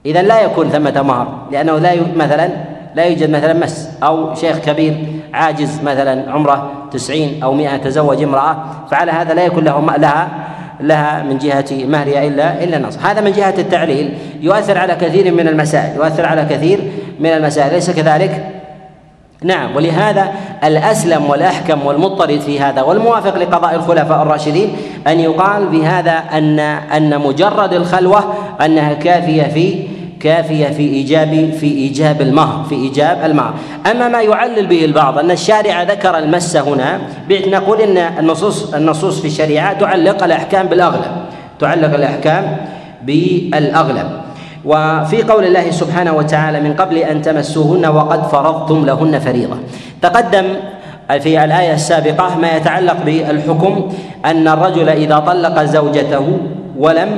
إذا 0.05 0.21
لا 0.21 0.41
يكون 0.41 0.69
ثمة 0.69 1.01
مهر 1.01 1.27
لأنه 1.51 1.77
لا 1.77 1.95
مثلا 2.15 2.49
لا 2.95 3.03
يوجد 3.03 3.29
مثلا 3.29 3.53
مس. 3.53 3.89
أو 4.03 4.35
شيخ 4.35 4.57
كبير 4.57 4.97
عاجز 5.33 5.83
مثلا 5.83 6.31
عمره 6.31 6.71
تسعين 6.91 7.43
أو 7.43 7.53
مئة 7.53 7.77
تزوج 7.77 8.23
امرأة 8.23 8.57
فعلى 8.91 9.11
هذا 9.11 9.33
لا 9.33 9.45
يكون 9.45 9.63
له 9.63 9.95
لها 9.97 10.29
لها 10.79 11.23
من 11.23 11.37
جهة 11.37 11.65
مهرها 11.71 12.27
إلا 12.27 12.63
إلا 12.63 12.77
النص 12.77 12.97
هذا 12.97 13.21
من 13.21 13.31
جهة 13.31 13.53
التعليل. 13.57 14.13
يؤثر 14.41 14.77
على 14.77 14.95
كثير 14.95 15.33
من 15.33 15.47
المسائل. 15.47 15.95
يؤثر 15.95 16.25
على 16.25 16.45
كثير 16.49 16.79
من 17.19 17.29
المسائل. 17.29 17.73
ليس 17.73 17.91
كذلك؟ 17.91 18.51
نعم. 19.43 19.75
ولهذا 19.75 20.31
الأسلم 20.63 21.29
والأحكم 21.29 21.85
والمضطرد 21.85 22.39
في 22.39 22.59
هذا 22.59 22.81
والموافق 22.81 23.37
لقضاء 23.37 23.75
الخلفاء 23.75 24.21
الراشدين 24.21 24.75
أن 25.07 25.19
يقال 25.19 25.69
في 25.71 25.85
هذا 25.85 26.11
أن 26.11 26.59
أن 26.59 27.19
مجرد 27.21 27.73
الخلوة 27.73 28.33
أنها 28.65 28.93
كافية 28.93 29.43
في 29.43 29.94
كافية 30.25 30.67
في 30.67 30.81
إيجاب 30.81 31.53
في 31.59 31.65
إيجاب 31.65 32.21
المهر 32.21 32.63
في 32.63 32.75
إيجاب 32.75 33.25
المهر 33.25 33.53
أما 33.91 34.07
ما 34.07 34.21
يعلل 34.21 34.67
به 34.67 34.85
البعض 34.85 35.19
أن 35.19 35.31
الشارع 35.31 35.83
ذكر 35.83 36.17
المس 36.17 36.57
هنا 36.57 36.99
نقول 37.29 37.81
أن 37.81 37.97
النصوص 37.97 38.73
النصوص 38.73 39.21
في 39.21 39.27
الشريعة 39.27 39.79
تعلق 39.79 40.23
الأحكام 40.23 40.67
بالأغلب 40.67 41.11
تعلق 41.59 41.93
الأحكام 41.93 42.57
بالأغلب. 43.03 44.07
وفي 44.65 45.23
قول 45.23 45.45
الله 45.45 45.71
سبحانه 45.71 46.13
وتعالى 46.13 46.61
من 46.61 46.73
قبل 46.73 46.97
أن 46.97 47.21
تمسوهن 47.21 47.85
وقد 47.85 48.27
فرضتم 48.27 48.85
لهن 48.85 49.19
فريضة. 49.19 49.57
تقدم 50.01 50.45
في 51.19 51.43
الآية 51.43 51.73
السابقة 51.73 52.37
ما 52.37 52.57
يتعلق 52.57 52.97
بالحكم 53.05 53.91
أن 54.25 54.47
الرجل 54.47 54.89
إذا 54.89 55.19
طلق 55.19 55.63
زوجته 55.63 56.37
ولم 56.77 57.09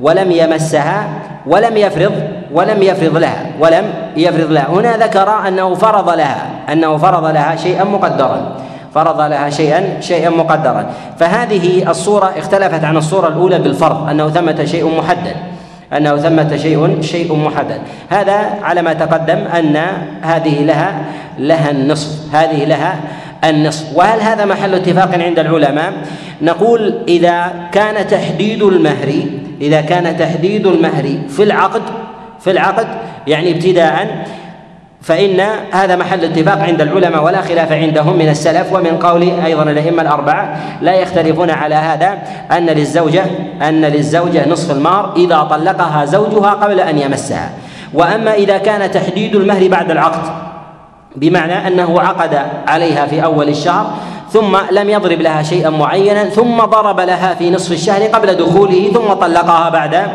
ولم 0.00 0.30
يمسها 0.30 1.08
ولم 1.46 1.76
يفرض 1.76 2.12
ولم 2.52 2.82
يفرض 2.82 3.16
لها 3.16 3.46
ولم 3.60 3.84
يفرض 4.16 4.52
لها. 4.52 4.66
هنا 4.68 4.96
ذكر 4.96 5.48
أنه 5.48 5.74
فرض 5.74 6.08
لها 6.08 6.46
أنه 6.72 6.96
فرض 6.96 7.24
لها 7.24 7.56
شيئا 7.56 7.84
مقدرا. 7.84 8.56
فرض 8.94 9.20
لها 9.20 9.50
شيئا 9.50 10.00
شيئا 10.00 10.30
مقدرا. 10.30 10.86
فهذه 11.18 11.90
الصورة 11.90 12.32
اختلفت 12.38 12.84
عن 12.84 12.96
الصورة 12.96 13.28
الأولى 13.28 13.58
بالفرض 13.58 14.08
أنه 14.08 14.28
ثمة 14.28 14.64
شيء 14.64 14.98
محدد. 14.98 15.36
أنه 15.92 16.16
ثمة 16.16 16.56
شيء 16.56 16.98
شيء 17.00 17.36
محدد. 17.36 17.80
هذا 18.08 18.38
على 18.62 18.82
ما 18.82 18.92
تقدم 18.92 19.38
أن 19.38 19.76
هذه 20.22 20.64
لها 20.64 21.04
لها 21.38 21.70
النصف. 21.70 22.34
هذه 22.34 22.64
لها 22.64 23.00
النصف. 23.44 23.96
وهل 23.96 24.20
هذا 24.20 24.44
محل 24.44 24.74
اتفاق 24.74 25.14
عند 25.14 25.38
العلماء؟ 25.38 25.92
نقول 26.42 26.94
إذا 27.08 27.52
كان 27.72 28.06
تحديد 28.06 28.62
المهر 28.62 29.12
إذا 29.60 29.80
كان 29.80 30.16
تحديد 30.16 30.66
المهر 30.66 31.18
في 31.28 31.42
العقد 31.42 31.82
في 32.44 32.50
العقد 32.50 32.86
يعني 33.26 33.50
ابتداء 33.50 34.24
فإن 35.02 35.40
هذا 35.72 35.96
محل 35.96 36.24
اتفاق 36.24 36.58
عند 36.58 36.80
العلماء 36.80 37.24
ولا 37.24 37.40
خلاف 37.40 37.72
عندهم 37.72 38.18
من 38.18 38.28
السلف 38.28 38.72
ومن 38.72 38.98
قول 38.98 39.22
أيضا 39.44 39.62
الأئمة 39.62 40.02
الأربعة 40.02 40.56
لا 40.82 40.94
يختلفون 40.94 41.50
على 41.50 41.74
هذا 41.74 42.18
أن 42.52 42.66
للزوجة 42.66 43.24
أن 43.62 43.80
للزوجة 43.84 44.48
نصف 44.48 44.70
المار 44.70 45.12
إذا 45.16 45.42
طلقها 45.42 46.04
زوجها 46.04 46.50
قبل 46.50 46.80
أن 46.80 46.98
يمسها. 46.98 47.50
وأما 47.94 48.34
إذا 48.34 48.58
كان 48.58 48.90
تحديد 48.90 49.36
المهر 49.36 49.68
بعد 49.68 49.90
العقد 49.90 50.32
بمعنى 51.16 51.66
أنه 51.66 52.00
عقد 52.00 52.38
عليها 52.68 53.06
في 53.06 53.24
أول 53.24 53.48
الشهر 53.48 53.90
ثم 54.30 54.56
لم 54.70 54.90
يضرب 54.90 55.20
لها 55.20 55.42
شيئا 55.42 55.70
معينا 55.70 56.24
ثم 56.24 56.56
ضرب 56.56 57.00
لها 57.00 57.34
في 57.34 57.50
نصف 57.50 57.72
الشهر 57.72 58.02
قبل 58.02 58.34
دخوله 58.34 58.90
ثم 58.94 59.12
طلقها 59.12 59.68
بعد 59.68 60.08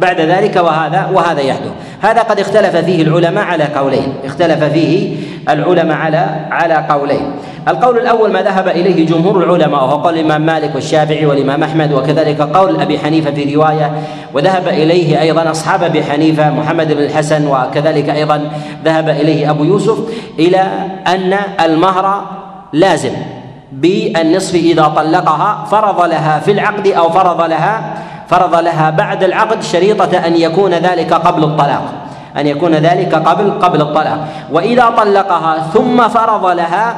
بعد 0.00 0.20
ذلك 0.20 0.56
وهذا 0.56 1.10
وهذا 1.12 1.40
يحدث. 1.40 1.70
هذا 2.00 2.22
قد 2.22 2.40
اختلف 2.40 2.76
فيه 2.76 3.02
العلماء 3.02 3.44
على 3.44 3.64
قولين. 3.64 4.14
اختلف 4.24 4.64
فيه 4.64 5.16
العلماء 5.48 5.96
على 5.96 6.26
على 6.50 6.74
قولين. 6.74 7.32
القول 7.68 7.98
الأول 7.98 8.32
ما 8.32 8.42
ذهب 8.42 8.68
إليه 8.68 9.06
جمهور 9.06 9.44
العلماء 9.44 9.84
وهو 9.84 9.96
قول 9.96 10.14
الإمام 10.14 10.46
مالك 10.46 10.74
والشافعي 10.74 11.26
والإمام 11.26 11.62
أحمد 11.62 11.92
وكذلك 11.92 12.40
قول 12.40 12.80
أبي 12.80 12.98
حنيفة 12.98 13.30
في 13.30 13.54
رواية 13.54 13.92
وذهب 14.34 14.68
إليه 14.68 15.20
أيضا 15.20 15.50
أصحاب 15.50 15.82
أبي 15.82 16.04
حنيفة 16.04 16.50
محمد 16.50 16.92
بن 16.92 17.02
الحسن 17.02 17.46
وكذلك 17.46 18.08
أيضا 18.08 18.50
ذهب 18.84 19.08
إليه 19.08 19.50
أبو 19.50 19.64
يوسف 19.64 19.98
إلى 20.38 20.60
أن 21.06 21.36
المهر 21.64 22.24
لازم 22.72 23.12
بالنصف 23.72 24.54
إذا 24.54 24.84
طلقها 24.96 25.64
فرض 25.70 26.00
لها 26.00 26.40
في 26.40 26.50
العقد 26.50 26.86
أو 26.86 27.10
فرض 27.10 27.40
لها 27.40 27.99
فرض 28.30 28.54
لها 28.54 28.90
بعد 28.90 29.24
العقد 29.24 29.62
شريطة 29.62 30.26
أن 30.26 30.36
يكون 30.36 30.74
ذلك 30.74 31.12
قبل 31.12 31.44
الطلاق. 31.44 31.82
أن 32.36 32.46
يكون 32.46 32.74
ذلك 32.74 33.14
قبل 33.14 33.50
قبل 33.50 33.80
الطلاق. 33.80 34.18
وإذا 34.52 34.90
طلقها 34.96 35.58
ثم 35.74 36.08
فرض 36.08 36.46
لها 36.46 36.94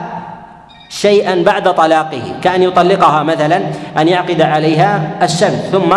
شيئا 0.92 1.42
بعد 1.42 1.74
طلاقه 1.74 2.22
كأن 2.42 2.62
يطلقها 2.62 3.22
مثلا 3.22 3.60
أن 3.98 4.08
يعقد 4.08 4.40
عليها 4.40 5.10
السبت 5.22 5.64
ثم 5.72 5.94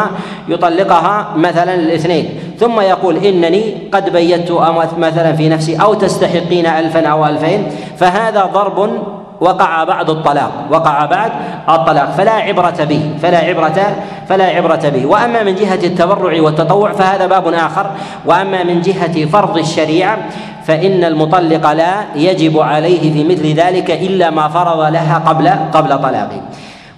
يطلقها 0.47 1.27
مثلا 1.35 1.73
الاثنين 1.73 2.29
ثم 2.59 2.79
يقول 2.79 3.17
إنني 3.17 3.89
قد 3.91 4.09
بيت 4.09 4.51
مثلا 4.97 5.33
في 5.33 5.49
نفسي 5.49 5.75
أو 5.75 5.93
تستحقين 5.93 6.65
ألفا 6.65 7.07
أو 7.07 7.25
ألفين 7.25 7.67
فهذا 7.97 8.45
ضرب 8.45 8.89
وقع 9.45 9.83
بعد 9.83 10.09
الطلاق 10.09 10.51
وقع 10.71 11.05
بعد 11.05 11.31
الطلاق 11.69 12.11
فلا 12.17 12.31
عبرة 12.31 12.83
به 12.89 13.03
فلا 13.21 13.37
عبرة 13.37 13.79
فلا 14.29 14.45
عبرة 14.45 14.89
به. 14.89 15.05
وأما 15.05 15.43
من 15.43 15.55
جهة 15.55 15.79
التبرع 15.83 16.41
والتطوع 16.41 16.91
فهذا 16.91 17.25
باب 17.27 17.47
آخر. 17.53 17.85
وأما 18.25 18.63
من 18.63 18.81
جهة 18.81 19.25
فرض 19.25 19.57
الشريعة 19.57 20.17
فإن 20.65 21.03
المطلق 21.03 21.71
لا 21.71 21.93
يجب 22.15 22.59
عليه 22.59 23.13
في 23.13 23.23
مثل 23.23 23.45
ذلك 23.53 23.91
إلا 23.91 24.29
ما 24.29 24.47
فرض 24.47 24.79
لها 24.79 25.17
قبل 25.25 25.49
قبل 25.73 26.01
طلاقه. 26.01 26.41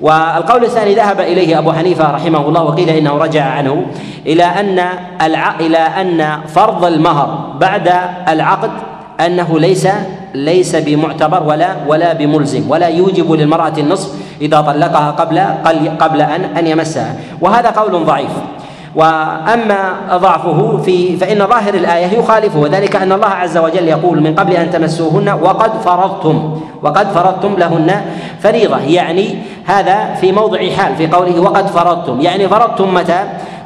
والقول 0.02 0.64
الثاني 0.64 0.96
ذهب 0.96 1.20
إليه 1.20 1.60
أبو 1.60 1.72
حنيفة 1.72 2.12
رحمه 2.12 2.48
الله 2.48 2.64
وقيل 2.64 2.90
إنه 2.90 3.18
رجع 3.18 3.44
عنه 3.44 3.86
إلى 4.26 4.44
أن 4.44 4.80
الع... 5.22 5.56
إلى 5.60 5.78
أن 5.78 6.40
فرض 6.48 6.86
المهر 6.86 7.58
بعد 7.60 7.94
العقد 8.30 8.72
أنه 9.26 9.60
ليس 9.60 9.88
ليس 10.46 10.76
بمعتبر 10.76 11.44
ولا 11.44 11.76
ولا 11.88 12.14
بملزم 12.14 12.70
ولا 12.70 12.88
يوجب 12.88 13.32
للمرأة 13.32 13.74
النصف 13.78 14.10
إذا 14.42 14.62
طلقها 14.62 15.12
قبل 15.12 15.38
قبل 16.00 16.22
أن 16.22 16.44
أن 16.58 16.68
يمسها. 16.68 17.16
وهذا 17.42 17.70
قول 17.70 18.06
ضعيف. 18.06 18.32
وأما 18.96 19.94
ضعفه 20.14 20.78
في 20.78 21.18
فإن 21.18 21.48
ظاهر 21.48 21.74
الآية 21.74 22.18
يخالفه 22.18 22.60
وذلك 22.60 22.96
أن 22.96 23.12
الله 23.12 23.28
عز 23.28 23.58
وجل 23.58 23.88
يقول 23.88 24.22
من 24.22 24.36
قبل 24.36 24.54
أن 24.54 24.72
تمسوهن 24.72 25.30
وقد 25.30 25.72
فرضتم 25.86 26.62
وقد 26.82 27.08
فرضتم 27.08 27.56
لهن 27.58 28.02
فريضة. 28.40 28.80
يعني 28.80 29.36
هذا 29.66 30.14
في 30.22 30.32
موضع 30.32 30.70
حال 30.78 30.96
في 30.96 31.08
قوله 31.08 31.40
وقد 31.40 31.68
فرضتم. 31.68 32.22
يعني 32.22 32.48
فرضتم 32.50 32.94
متى؟ 32.94 33.20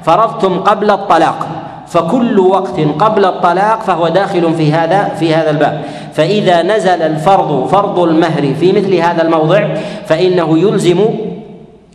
فرضتم 0.03 0.59
قبل 0.59 0.91
الطلاق. 0.91 1.47
فكل 1.91 2.39
وقت 2.39 2.79
قبل 2.99 3.25
الطلاق 3.25 3.81
فهو 3.81 4.07
داخل 4.07 4.53
في 4.53 4.71
هذا 4.73 5.03
في 5.19 5.35
هذا 5.35 5.49
الباب. 5.49 5.81
فإذا 6.13 6.61
نزل 6.63 7.01
الفرض 7.01 7.67
فرض 7.67 7.99
المهر 7.99 8.53
في 8.59 8.71
مثل 8.71 8.95
هذا 8.95 9.21
الموضع 9.21 9.67
فإنه 10.07 10.59
يلزم 10.59 11.05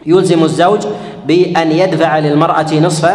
يلزم 0.07 0.45
الزوج 0.45 0.81
بأن 1.26 1.73
يدفع 1.73 2.19
للمرأة 2.19 2.75
نصف 2.75 3.11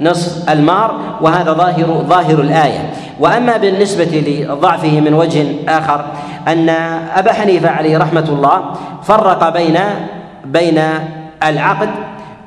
نصف 0.00 0.50
المار 0.50 0.94
وهذا 1.20 1.52
ظاهر 1.52 2.04
ظاهر 2.08 2.40
الآية. 2.40 2.90
وأما 3.20 3.56
بالنسبة 3.56 4.24
لضعفه 4.26 5.00
من 5.00 5.14
وجه 5.14 5.46
آخر 5.68 6.04
أن 6.48 6.68
أبا 7.16 7.32
حنيفة 7.32 7.70
عليه 7.70 7.98
رحمة 7.98 8.26
الله 8.28 8.62
فرق 9.02 9.48
بين 9.52 9.78
بين 10.44 10.80
العقد 11.42 11.90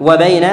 وبين 0.02 0.46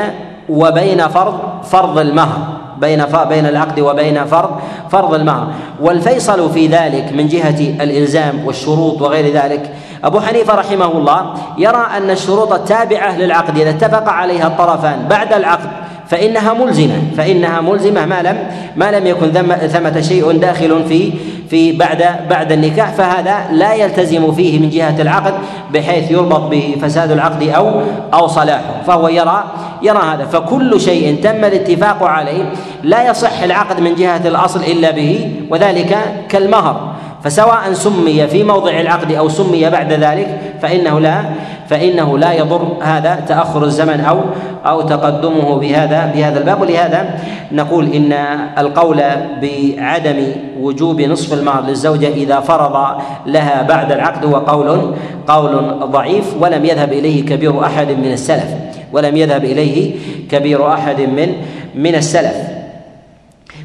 وبين 0.48 1.08
فرض 1.08 1.38
فرض 1.62 1.98
المهر. 1.98 2.61
بين 2.82 3.04
بين 3.28 3.46
العقد 3.46 3.80
وبين 3.80 4.24
فرض 4.24 4.50
فرض 4.90 5.14
المهر. 5.14 5.46
والفيصل 5.80 6.50
في 6.52 6.66
ذلك 6.66 7.12
من 7.12 7.28
جهة 7.28 7.60
الإلزام 7.84 8.46
والشروط 8.46 9.02
وغير 9.02 9.34
ذلك. 9.34 9.70
أبو 10.04 10.20
حنيفة 10.20 10.54
رحمه 10.54 10.92
الله 10.92 11.34
يرى 11.58 11.86
أن 11.96 12.10
الشروط 12.10 12.52
التابعة 12.52 13.18
للعقد 13.18 13.58
إذا 13.58 13.70
اتفق 13.70 14.08
عليها 14.08 14.46
الطرفان 14.46 15.06
بعد 15.10 15.32
العقد 15.32 15.70
فإنها 16.08 16.52
ملزمة 16.52 16.98
فإنها 17.16 17.60
ملزمة 17.60 18.06
ما 18.06 18.22
لم 18.22 18.36
ما 18.76 18.90
لم 18.90 19.06
يكن 19.06 19.32
ثمة 19.68 20.00
شيء 20.00 20.32
داخل 20.32 20.84
في 20.88 21.12
في 21.50 21.72
بعد 21.72 22.04
بعد 22.30 22.52
النكاح. 22.52 22.92
فهذا 22.92 23.36
لا 23.52 23.74
يلتزم 23.74 24.32
فيه 24.32 24.58
من 24.58 24.70
جهة 24.70 25.02
العقد 25.02 25.34
بحيث 25.72 26.10
يربط 26.10 26.40
به 26.40 26.76
فساد 26.82 27.10
العقد 27.10 27.42
أو 27.42 27.82
أو 28.14 28.26
صلاحه. 28.26 28.82
فهو 28.86 29.08
يرى 29.08 29.44
يرى 29.82 29.98
هذا. 29.98 30.24
فكل 30.24 30.80
شيء 30.80 31.22
تم 31.22 31.44
الاتفاق 31.44 32.02
عليه. 32.02 32.44
لا 32.82 33.10
يصح 33.10 33.42
العقد 33.42 33.80
من 33.80 33.94
جهة 33.94 34.28
الأصل 34.28 34.60
إلا 34.60 34.90
به 34.90 35.30
وذلك 35.50 35.98
كالمهر. 36.28 36.92
فسواء 37.24 37.72
سمي 37.72 38.26
في 38.26 38.44
موضع 38.44 38.80
العقد 38.80 39.12
أو 39.12 39.28
سمي 39.28 39.70
بعد 39.70 39.92
ذلك 39.92 40.40
فإنه 40.62 41.00
لا 41.00 41.24
فإنه 41.68 42.18
لا 42.18 42.32
يضر 42.32 42.76
هذا 42.82 43.14
تأخر 43.28 43.64
الزمن 43.64 44.00
أو 44.00 44.20
أو 44.66 44.80
تقدمه 44.80 45.56
بهذا 45.56 46.12
بهذا 46.14 46.38
الباب. 46.38 46.60
ولهذا 46.60 47.10
نقول 47.52 47.92
إن 47.92 48.12
القول 48.58 49.02
بعدم 49.42 50.16
وجوب 50.60 51.00
نصف 51.00 51.32
المهر 51.32 51.62
للزوجة 51.62 52.08
إذا 52.08 52.40
فرض 52.40 53.02
لها 53.26 53.62
بعد 53.62 53.92
العقد 53.92 54.24
هو 54.24 54.36
قول 54.36 54.94
قول 55.28 55.78
ضعيف 55.84 56.34
ولم 56.40 56.64
يذهب 56.64 56.92
إليه 56.92 57.26
كبير 57.26 57.64
أحد 57.64 57.88
من 57.88 58.12
السلف. 58.12 58.61
ولم 58.92 59.16
يذهب 59.16 59.44
إليه 59.44 59.94
كبير 60.30 60.72
أحد 60.72 61.00
من 61.00 61.32
من 61.74 61.94
السلف. 61.94 62.36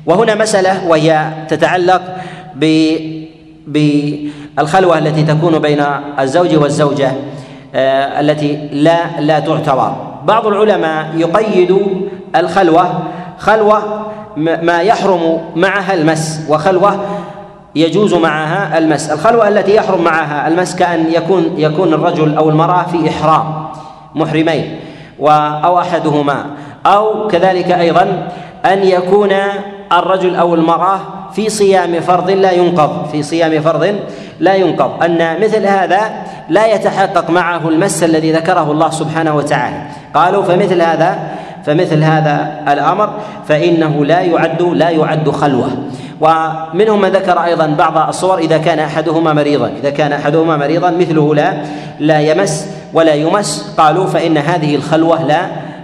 وهنا 0.05 0.35
مسألة 0.35 0.87
وهي 0.87 1.29
تتعلق 1.49 2.01
ب 2.55 2.65
الخلوة 4.59 4.97
التي 4.97 5.23
تكون 5.23 5.59
بين 5.59 5.83
الزوج 6.19 6.55
والزوجة 6.55 7.11
آه، 7.75 8.19
التي 8.19 8.69
لا 8.71 9.21
لا 9.21 9.39
تعتبر 9.39 9.95
بعض 10.25 10.47
العلماء 10.47 11.07
يقيد 11.17 11.77
الخلوة 12.35 13.03
خلوة 13.37 14.07
ما 14.37 14.81
يحرم 14.81 15.41
معها 15.55 15.93
المس 15.93 16.41
وخلوة 16.49 17.05
يجوز 17.75 18.13
معها 18.13 18.77
المس. 18.77 19.09
الخلوة 19.09 19.47
التي 19.47 19.75
يحرم 19.75 20.03
معها 20.03 20.47
المس 20.47 20.75
كأن 20.75 21.05
يكون 21.11 21.53
يكون 21.57 21.93
الرجل 21.93 22.37
أو 22.37 22.49
المرأة 22.49 22.83
في 22.83 23.09
إحرام 23.09 23.67
محرمين. 24.15 24.79
أو 25.19 25.79
أحدهما. 25.79 26.45
أو 26.85 27.27
كذلك 27.27 27.71
أيضا 27.71 28.27
أن 28.65 28.83
يكون 28.83 29.31
الرجل 29.91 30.35
أو 30.35 30.55
المرأة 30.55 30.99
في 31.33 31.49
صيام 31.49 31.99
فرض 31.99 32.29
لا 32.29 32.51
ينقض. 32.51 33.09
في 33.11 33.23
صيام 33.23 33.61
فرض 33.61 33.95
لا 34.39 34.55
ينقض. 34.55 35.03
أن 35.03 35.41
مثل 35.41 35.65
هذا 35.65 36.01
لا 36.49 36.65
يتحقق 36.73 37.29
معه 37.29 37.69
المس 37.69 38.03
الذي 38.03 38.31
ذكره 38.31 38.71
الله 38.71 38.89
سبحانه 38.89 39.35
وتعالى. 39.35 39.81
قالوا 40.13 40.43
فمثل 40.43 40.81
هذا 40.81 41.19
فمثل 41.65 42.03
هذا 42.03 42.63
الأمر 42.67 43.09
فإنه 43.47 44.05
لا 44.05 44.19
يعد 44.21 44.61
لا 44.61 44.89
يعد 44.89 45.29
خلوة. 45.29 45.69
ومنهم 46.21 47.01
من 47.01 47.09
ذكر 47.09 47.43
أيضا 47.43 47.65
بعض 47.65 48.07
الصور 48.07 48.37
إذا 48.37 48.57
كان 48.57 48.79
أحدهما 48.79 49.33
مريضا. 49.33 49.71
إذا 49.81 49.89
كان 49.89 50.13
أحدهما 50.13 50.57
مريضا 50.57 50.91
مثله 50.91 51.35
لا 51.35 51.53
لا 51.99 52.19
يمس. 52.21 52.76
ولا 52.93 53.13
يمس. 53.13 53.75
قالوا 53.77 54.05
فإن 54.05 54.37
هذه 54.37 54.75
الخلوة 54.75 55.23
لا 55.23 55.41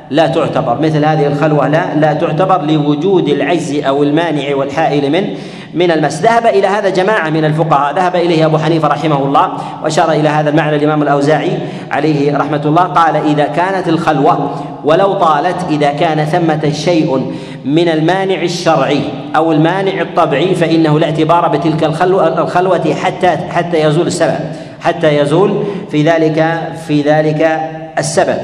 لا 0.09 0.27
تعتبر. 0.27 0.81
مثل 0.81 1.05
هذه 1.05 1.27
الخلوة 1.27 1.67
لا 1.67 1.95
لا 1.95 2.13
تعتبر 2.13 2.61
لوجود 2.61 3.29
العجز 3.29 3.83
أو 3.83 4.03
المانع 4.03 4.55
والحائل 4.55 5.11
من 5.11 5.27
من 5.73 5.91
المس. 5.91 6.21
ذهب 6.21 6.45
إلى 6.45 6.67
هذا 6.67 6.89
جماعة 6.89 7.29
من 7.29 7.45
الفقهاء. 7.45 7.95
ذهب 7.95 8.15
إليه 8.15 8.45
أبو 8.45 8.57
حنيفة 8.57 8.87
رحمه 8.87 9.25
الله 9.25 9.49
وأشار 9.83 10.11
إلى 10.11 10.29
هذا 10.29 10.49
المعنى 10.49 10.75
الإمام 10.75 11.01
الأوزاعي 11.01 11.51
عليه 11.91 12.37
رحمة 12.37 12.61
الله. 12.65 12.81
قال 12.83 13.15
إذا 13.15 13.45
كانت 13.45 13.87
الخلوة 13.87 14.55
ولو 14.83 15.13
طالت 15.13 15.65
إذا 15.69 15.89
كان 15.89 16.25
ثمة 16.25 16.71
شيء 16.71 17.31
من 17.65 17.89
المانع 17.89 18.41
الشرعي 18.41 19.01
أو 19.35 19.51
المانع 19.51 20.01
الطبعي 20.01 20.55
فإنه 20.55 20.99
لا 20.99 21.05
اعتبار 21.05 21.47
بتلك 21.47 21.83
الخلوة 21.83 22.93
حتى 22.93 23.27
حتى 23.27 23.81
يزول 23.81 24.07
السبب. 24.07 24.39
حتى 24.81 25.17
يزول 25.17 25.63
في 25.91 26.03
ذلك 26.03 26.59
في 26.87 27.01
ذلك 27.01 27.59
السبب. 27.97 28.37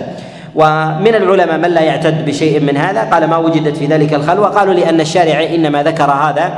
ومن 0.55 1.15
العلماء 1.15 1.57
من 1.57 1.69
لا 1.69 1.81
يعتد 1.81 2.25
بشيء 2.25 2.59
من 2.59 2.77
هذا 2.77 3.01
قال 3.01 3.27
ما 3.27 3.37
وجدت 3.37 3.77
في 3.77 3.85
ذلك 3.85 4.13
الخلوة؟ 4.13 4.47
قالوا 4.47 4.73
لأن 4.73 5.01
الشارع 5.01 5.43
إنما 5.55 5.83
ذكر 5.83 6.11
هذا 6.11 6.51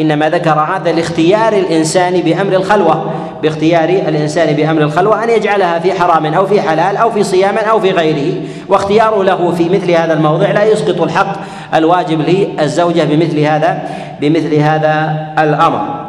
إنما 0.00 0.30
ذكر 0.30 0.50
هذا 0.50 0.92
لاختيار 0.92 1.52
الإنسان 1.52 2.20
بأمر 2.20 2.52
الخلوة 2.52 3.12
باختيار 3.42 3.88
الإنسان 3.88 4.54
بأمر 4.56 4.82
الخلوة 4.82 5.24
أن 5.24 5.30
يجعلها 5.30 5.78
في 5.78 5.92
حرام 5.92 6.26
أو 6.34 6.46
في 6.46 6.60
حلال 6.60 6.96
أو 6.96 7.10
في 7.10 7.22
صيام 7.22 7.58
أو 7.58 7.80
في 7.80 7.90
غيره. 7.90 8.34
واختياره 8.68 9.24
له 9.24 9.52
في 9.52 9.68
مثل 9.68 9.90
هذا 9.90 10.12
الموضع 10.12 10.50
لا 10.50 10.64
يسقط 10.64 11.02
الحق 11.02 11.36
الواجب 11.74 12.20
للزوجة 12.20 13.04
بمثل 13.04 13.40
هذا 13.40 13.82
بمثل 14.20 14.54
هذا 14.54 15.26
الأمر. 15.38 16.08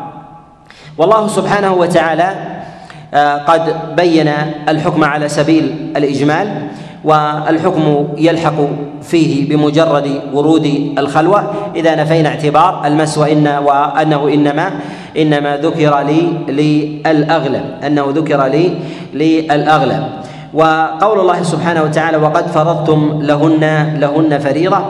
والله 0.97 1.27
سبحانه 1.27 1.73
وتعالى 1.73 2.58
قد 3.47 3.75
بين 3.97 4.29
الحكم 4.69 5.03
على 5.03 5.29
سبيل 5.29 5.93
الإجمال 5.97 6.47
والحكم 7.03 8.07
يلحق 8.17 8.59
فيه 9.01 9.49
بمجرد 9.49 10.07
ورود 10.33 10.93
الخلوة. 10.97 11.51
إذا 11.75 11.95
نفينا 11.95 12.29
اعتبار 12.29 12.81
المس 12.85 13.17
وإن 13.17 13.47
وأنه 13.47 14.27
إنما 14.27 14.71
إنما 15.17 15.57
ذكر 15.57 15.99
لي 15.99 16.21
للأغلب 16.47 17.63
أنه 17.85 18.05
ذكر 18.15 18.45
لي 18.45 18.73
للأغلب. 19.13 20.03
وقول 20.53 21.19
الله 21.19 21.43
سبحانه 21.43 21.83
وتعالى 21.83 22.17
وقد 22.17 22.47
فرضتم 22.47 23.19
لهن 23.21 23.97
لهن 23.99 24.39
فريضة 24.39 24.81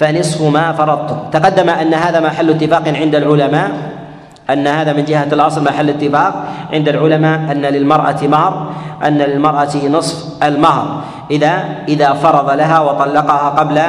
فنصف 0.00 0.42
ما 0.42 0.72
فرضتم. 0.72 1.16
تقدم 1.32 1.68
أن 1.70 1.94
هذا 1.94 2.20
محل 2.20 2.50
اتفاق 2.50 2.88
عند 2.88 3.14
العلماء. 3.14 3.70
أن 4.52 4.66
هذا 4.66 4.92
من 4.92 5.04
جهة 5.04 5.28
الأصل 5.32 5.64
محل 5.64 5.88
اتفاق 5.90 6.44
عند 6.72 6.88
العلماء 6.88 7.52
أن 7.52 7.62
للمرأة 7.62 8.20
مهر 8.22 8.72
أن 9.04 9.18
للمرأة 9.18 9.76
نصف 9.88 10.42
المهر. 10.42 11.02
إذا 11.30 11.64
إذا 11.88 12.12
فرض 12.12 12.50
لها 12.50 12.80
وطلقها 12.80 13.48
قبل 13.48 13.82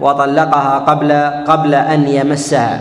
وطلقها 0.00 0.78
قبل 0.78 1.12
قبل 1.46 1.74
أن 1.74 2.08
يمسها. 2.08 2.80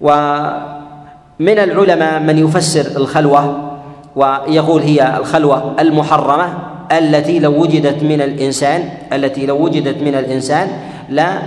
ومن 0.00 1.58
العلماء 1.58 2.20
من 2.20 2.38
يفسر 2.38 2.96
الخلوة 2.96 3.70
ويقول 4.16 4.82
هي 4.82 5.16
الخلوة 5.16 5.74
المحرمة 5.80 6.48
التي 6.92 7.38
لو 7.38 7.62
وجدت 7.62 8.02
من 8.02 8.20
الإنسان 8.20 8.88
التي 9.12 9.46
لو 9.46 9.56
وجدت 9.64 10.02
من 10.02 10.14
الإنسان 10.14 10.68
لا 11.08 11.38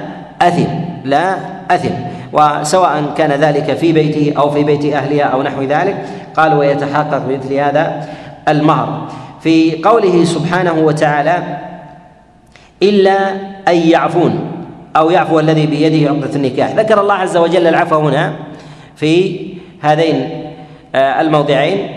أثم 0.41 0.69
لا 1.03 1.35
أثم. 1.71 2.12
وسواء 2.33 3.13
كان 3.17 3.31
ذلك 3.31 3.73
في 3.73 3.93
بيته 3.93 4.33
أو 4.37 4.49
في 4.49 4.63
بيت 4.63 4.85
أهلها 4.93 5.23
أو 5.23 5.43
نحو 5.43 5.61
ذلك 5.61 6.05
قال 6.35 6.53
ويتحقق 6.53 7.17
بمثل 7.27 7.53
هذا 7.53 8.09
المهر 8.47 9.07
في 9.41 9.81
قوله 9.83 10.23
سبحانه 10.23 10.73
وتعالى 10.73 11.57
إلا 12.83 13.29
أن 13.67 13.75
يعفون 13.75 14.51
أو 14.95 15.09
يعفو 15.09 15.39
الذي 15.39 15.65
بيده 15.65 16.09
عقدة 16.09 16.35
النكاح. 16.35 16.71
ذكر 16.75 17.01
الله 17.01 17.13
عز 17.13 17.37
وجل 17.37 17.67
العفو 17.67 17.95
هنا 18.07 18.33
في 18.95 19.39
هذين 19.81 20.29
آه، 20.95 21.21
الموضعين 21.21 21.87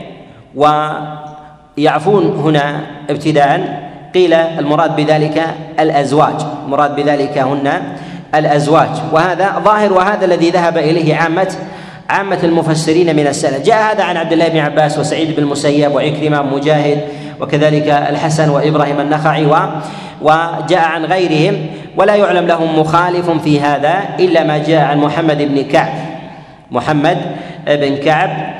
ويعفون 0.54 2.24
هنا 2.26 2.80
ابتداء. 3.10 3.86
قيل 4.16 4.34
المراد 4.34 4.96
بذلك 4.96 5.44
الأزواج 5.80 6.34
المراد 6.64 6.96
بذلك 6.96 7.38
هن 7.38 7.82
الأزواج. 8.34 8.90
وهذا 9.12 9.62
ظاهر 9.64 9.92
وهذا 9.92 10.24
الذي 10.24 10.50
ذهب 10.50 10.78
إليه 10.78 11.16
عامة 11.16 11.52
عامة 12.10 12.38
المفسرين 12.44 13.16
من 13.16 13.26
السلف. 13.26 13.62
جاء 13.62 13.92
هذا 13.92 14.04
عن 14.04 14.16
عبد 14.16 14.32
الله 14.32 14.48
بن 14.48 14.58
عباس 14.58 14.98
وسعيد 14.98 15.36
بن 15.36 15.42
المسيب 15.42 15.94
وعكرمة 15.94 16.42
مجاهد 16.42 17.00
وكذلك 17.40 17.88
الحسن 17.88 18.48
وإبراهيم 18.48 19.00
النخعي 19.00 19.46
وجاء 20.22 20.84
عن 20.84 21.04
غيرهم. 21.04 21.66
ولا 21.96 22.14
يعلم 22.14 22.46
لهم 22.46 22.78
مخالف 22.78 23.30
في 23.30 23.60
هذا 23.60 23.94
إلا 24.20 24.44
ما 24.44 24.58
جاء 24.58 24.84
عن 24.84 24.98
محمد 24.98 25.38
بن 25.38 25.62
كعب 25.62 25.92
محمد 26.70 27.18
بن 27.66 27.96
كعب 27.96 28.54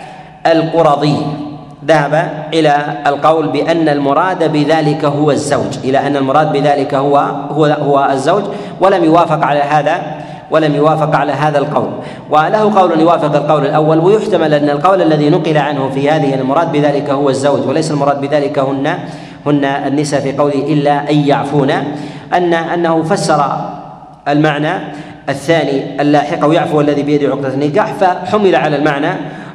القرظي 0.47 1.17
ذهب 1.87 2.44
إلى 2.55 3.03
القول 3.07 3.49
بأن 3.49 3.88
المراد 3.88 4.53
بذلك 4.53 5.05
هو 5.05 5.31
الزوج 5.31 5.79
إلى 5.85 6.07
أن 6.07 6.16
المراد 6.16 6.53
بذلك 6.53 6.94
هو 6.94 7.16
هو 7.51 7.64
هو 7.66 8.09
الزوج 8.12 8.42
ولم 8.81 9.05
يوافق 9.05 9.44
على 9.44 9.61
هذا 9.61 10.03
ولم 10.51 10.75
يوافق 10.75 11.16
على 11.16 11.33
هذا 11.33 11.59
القول. 11.59 11.90
وله 12.31 12.81
قول 12.81 13.01
يوافق 13.01 13.37
القول 13.37 13.66
الأول 13.66 13.99
ويحتمل 13.99 14.55
أن 14.55 14.70
القول 14.70 15.03
الذي 15.03 15.31
نقل 15.31 15.59
عنه 15.59 15.90
في 15.90 16.11
هذه 16.11 16.35
المراد 16.35 16.72
بذلك 16.72 17.11
هو 17.11 17.31
الزوج 17.31 17.68
وليس 17.68 17.90
المراد 17.90 18.20
بذلك 18.20 18.59
هن 18.59 18.99
هن 19.46 19.64
النساء 19.64 20.20
في 20.20 20.33
قوله 20.33 20.55
إلا 20.55 21.11
أن 21.11 21.16
يعفون 21.16 21.70
أن 22.35 22.55
أنه 22.55 23.03
فسر 23.03 23.44
المعنى 24.29 24.72
الثاني 25.29 26.01
اللاحق 26.03 26.42
أو 26.42 26.53
يعفو 26.53 26.81
الذي 26.81 27.03
بيده 27.03 27.29
عقدة 27.29 27.55
النكاح 27.55 27.92
فحمل 27.92 28.55
على 28.55 28.77
المعنى 28.77 29.09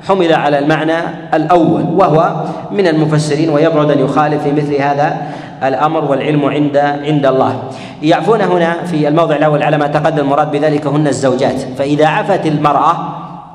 حمل 0.07 0.33
على 0.33 0.59
المعنى 0.59 0.99
الأول 1.33 1.83
وهو 1.83 2.43
من 2.71 2.87
المفسرين 2.87 3.49
ويبعد 3.49 3.91
أن 3.91 3.99
يخالف 3.99 4.43
في 4.43 4.51
مثل 4.51 4.75
هذا 4.75 5.21
الأمر 5.63 6.05
والعلم 6.05 6.45
عند 6.45 6.77
عند 6.77 7.25
الله. 7.25 7.63
يعفون 8.01 8.41
هنا 8.41 8.83
في 8.83 9.07
الموضع 9.07 9.35
الأول 9.35 9.63
على 9.63 9.77
ما 9.77 9.87
تقدم 9.87 10.19
المراد 10.19 10.51
بذلك 10.51 10.87
هن 10.87 11.07
الزوجات. 11.07 11.61
فإذا 11.77 12.07
عفت 12.07 12.45
المرأة 12.45 12.97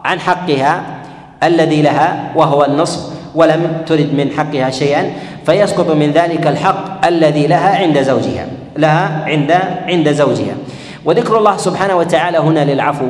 عن 0.05 0.21
حقها 0.21 0.83
الذي 1.43 1.83
لها 1.83 2.33
وهو 2.35 2.65
النصف 2.65 3.01
ولم 3.35 3.83
ترد 3.87 4.15
من 4.15 4.31
حقها 4.31 4.71
شيئا 4.71 5.11
فيسقط 5.47 5.91
من 5.91 6.11
ذلك 6.11 6.47
الحق 6.47 7.07
الذي 7.07 7.47
لها 7.47 7.77
عند 7.79 8.03
زوجها 8.03 8.47
لها 8.77 9.25
عند 9.27 9.53
عند 9.89 10.13
زوجها. 10.13 10.55
وذكر 11.05 11.39
الله 11.39 11.57
سبحانه 11.57 11.97
وتعالى 11.97 12.39
هنا 12.39 12.65
للعفو. 12.65 13.07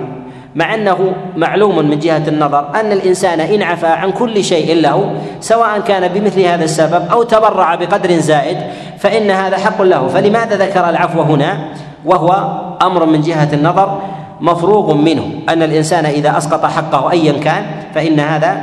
مع 0.57 0.75
أنه 0.75 1.13
معلوم 1.37 1.89
من 1.89 1.99
جهة 1.99 2.23
النظر 2.29 2.81
أن 2.81 2.93
الإنسان 2.93 3.41
إن 3.41 3.63
عفى 3.63 3.87
عن 3.87 4.11
كل 4.13 4.45
شيء 4.45 4.75
له 4.81 5.13
سواء 5.41 5.81
كان 5.81 6.09
بمثل 6.09 6.41
هذا 6.41 6.65
السبب 6.65 7.09
أو 7.13 7.23
تبرع 7.23 7.75
بقدر 7.75 8.11
زائد 8.13 8.57
فإن 8.99 9.31
هذا 9.31 9.57
حق 9.57 9.83
له. 9.83 10.09
فلماذا 10.09 10.57
ذكر 10.57 10.89
العفو 10.89 11.21
هنا؟ 11.21 11.59
وهو 12.05 12.61
أمر 12.83 13.07
من 13.07 13.21
جهة 13.21 13.49
النظر 13.53 13.99
مفروغ 14.41 14.95
منه. 14.95 15.31
أن 15.49 15.63
الإنسان 15.63 16.07
إذا 16.07 16.39
أسقط 16.39 16.65
حقه 16.65 17.11
ايا 17.13 17.33
كان 17.33 17.65
فإن 17.95 18.21
هذا 18.21 18.57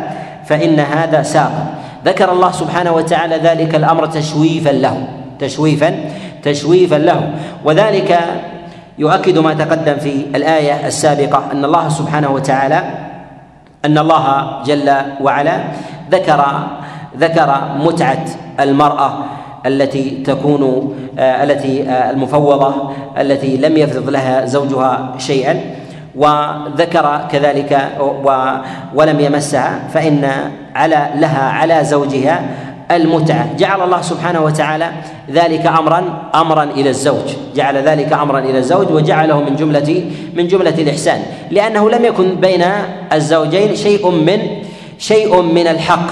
فإن 0.45 0.79
هذا 0.79 1.21
ساقط. 1.21 1.51
ذكر 2.05 2.31
الله 2.31 2.51
سبحانه 2.51 2.91
وتعالى 2.91 3.37
ذلك 3.37 3.75
الأمر 3.75 4.05
تشوفا 4.05 4.69
له. 4.69 5.07
تشوفا 5.39 5.95
تشوفا 6.43 6.95
له. 6.95 7.29
وذلك 7.65 8.19
يؤكد 8.97 9.37
ما 9.37 9.53
تقدم 9.53 9.95
في 9.95 10.25
الآية 10.35 10.87
السابقة 10.87 11.51
أن 11.51 11.65
الله 11.65 11.89
سبحانه 11.89 12.31
وتعالى 12.31 12.83
أن 13.85 13.97
الله 13.97 14.61
جل 14.65 14.93
وعلا 15.21 15.63
ذكر 16.11 16.45
ذكر 17.17 17.61
متعة 17.79 18.25
المرأة 18.59 19.13
التي 19.65 20.09
تكون 20.25 20.93
آه، 21.19 21.43
التي 21.43 21.89
آه، 21.89 22.09
المفوضة 22.11 22.91
التي 23.19 23.57
لم 23.57 23.77
يفرض 23.77 24.09
لها 24.09 24.45
زوجها 24.45 25.11
شيئا 25.17 25.59
وذكر 26.15 27.21
كذلك 27.31 27.89
ولم 28.95 29.19
يمسها 29.19 29.79
فإن 29.93 30.29
على 30.75 31.09
لها 31.15 31.49
على 31.49 31.83
زوجها 31.83 32.41
المتعة. 32.91 33.57
جعل 33.57 33.81
الله 33.81 34.01
سبحانه 34.01 34.41
وتعالى 34.41 34.91
ذلك 35.31 35.65
أمرا 35.65 36.03
أمرا 36.35 36.63
إلى 36.63 36.89
الزوج. 36.89 37.55
جعل 37.55 37.77
ذلك 37.77 38.13
أمرا 38.13 38.39
إلى 38.39 38.57
الزوج 38.57 38.91
وجعله 38.91 39.39
من 39.41 39.55
جملة 39.55 40.03
من 40.33 40.47
جملة 40.47 40.75
الإحسان. 40.77 41.21
لأنه 41.51 41.89
لم 41.89 42.05
يكن 42.05 42.35
بين 42.35 42.63
الزوجين 43.13 43.75
شيء 43.75 44.09
من 44.09 44.39
شيء 44.99 45.41
من 45.41 45.67
الحق. 45.67 46.07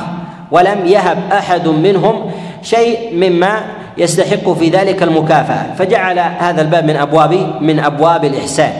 ولم 0.52 0.86
يهب 0.86 1.18
أحد 1.32 1.68
منهم 1.68 2.32
شيء 2.64 3.16
مما 3.16 3.62
يستحق 3.98 4.54
في 4.54 4.70
ذلك 4.70 5.04
المكافأة. 5.04 5.76
فجعل 5.78 6.20
هذا 6.20 6.62
الباب 6.62 6.86
من 6.86 6.96
أبواب 6.96 7.62
من 7.62 7.80
أبواب 7.80 8.26
الإحسان. 8.26 8.74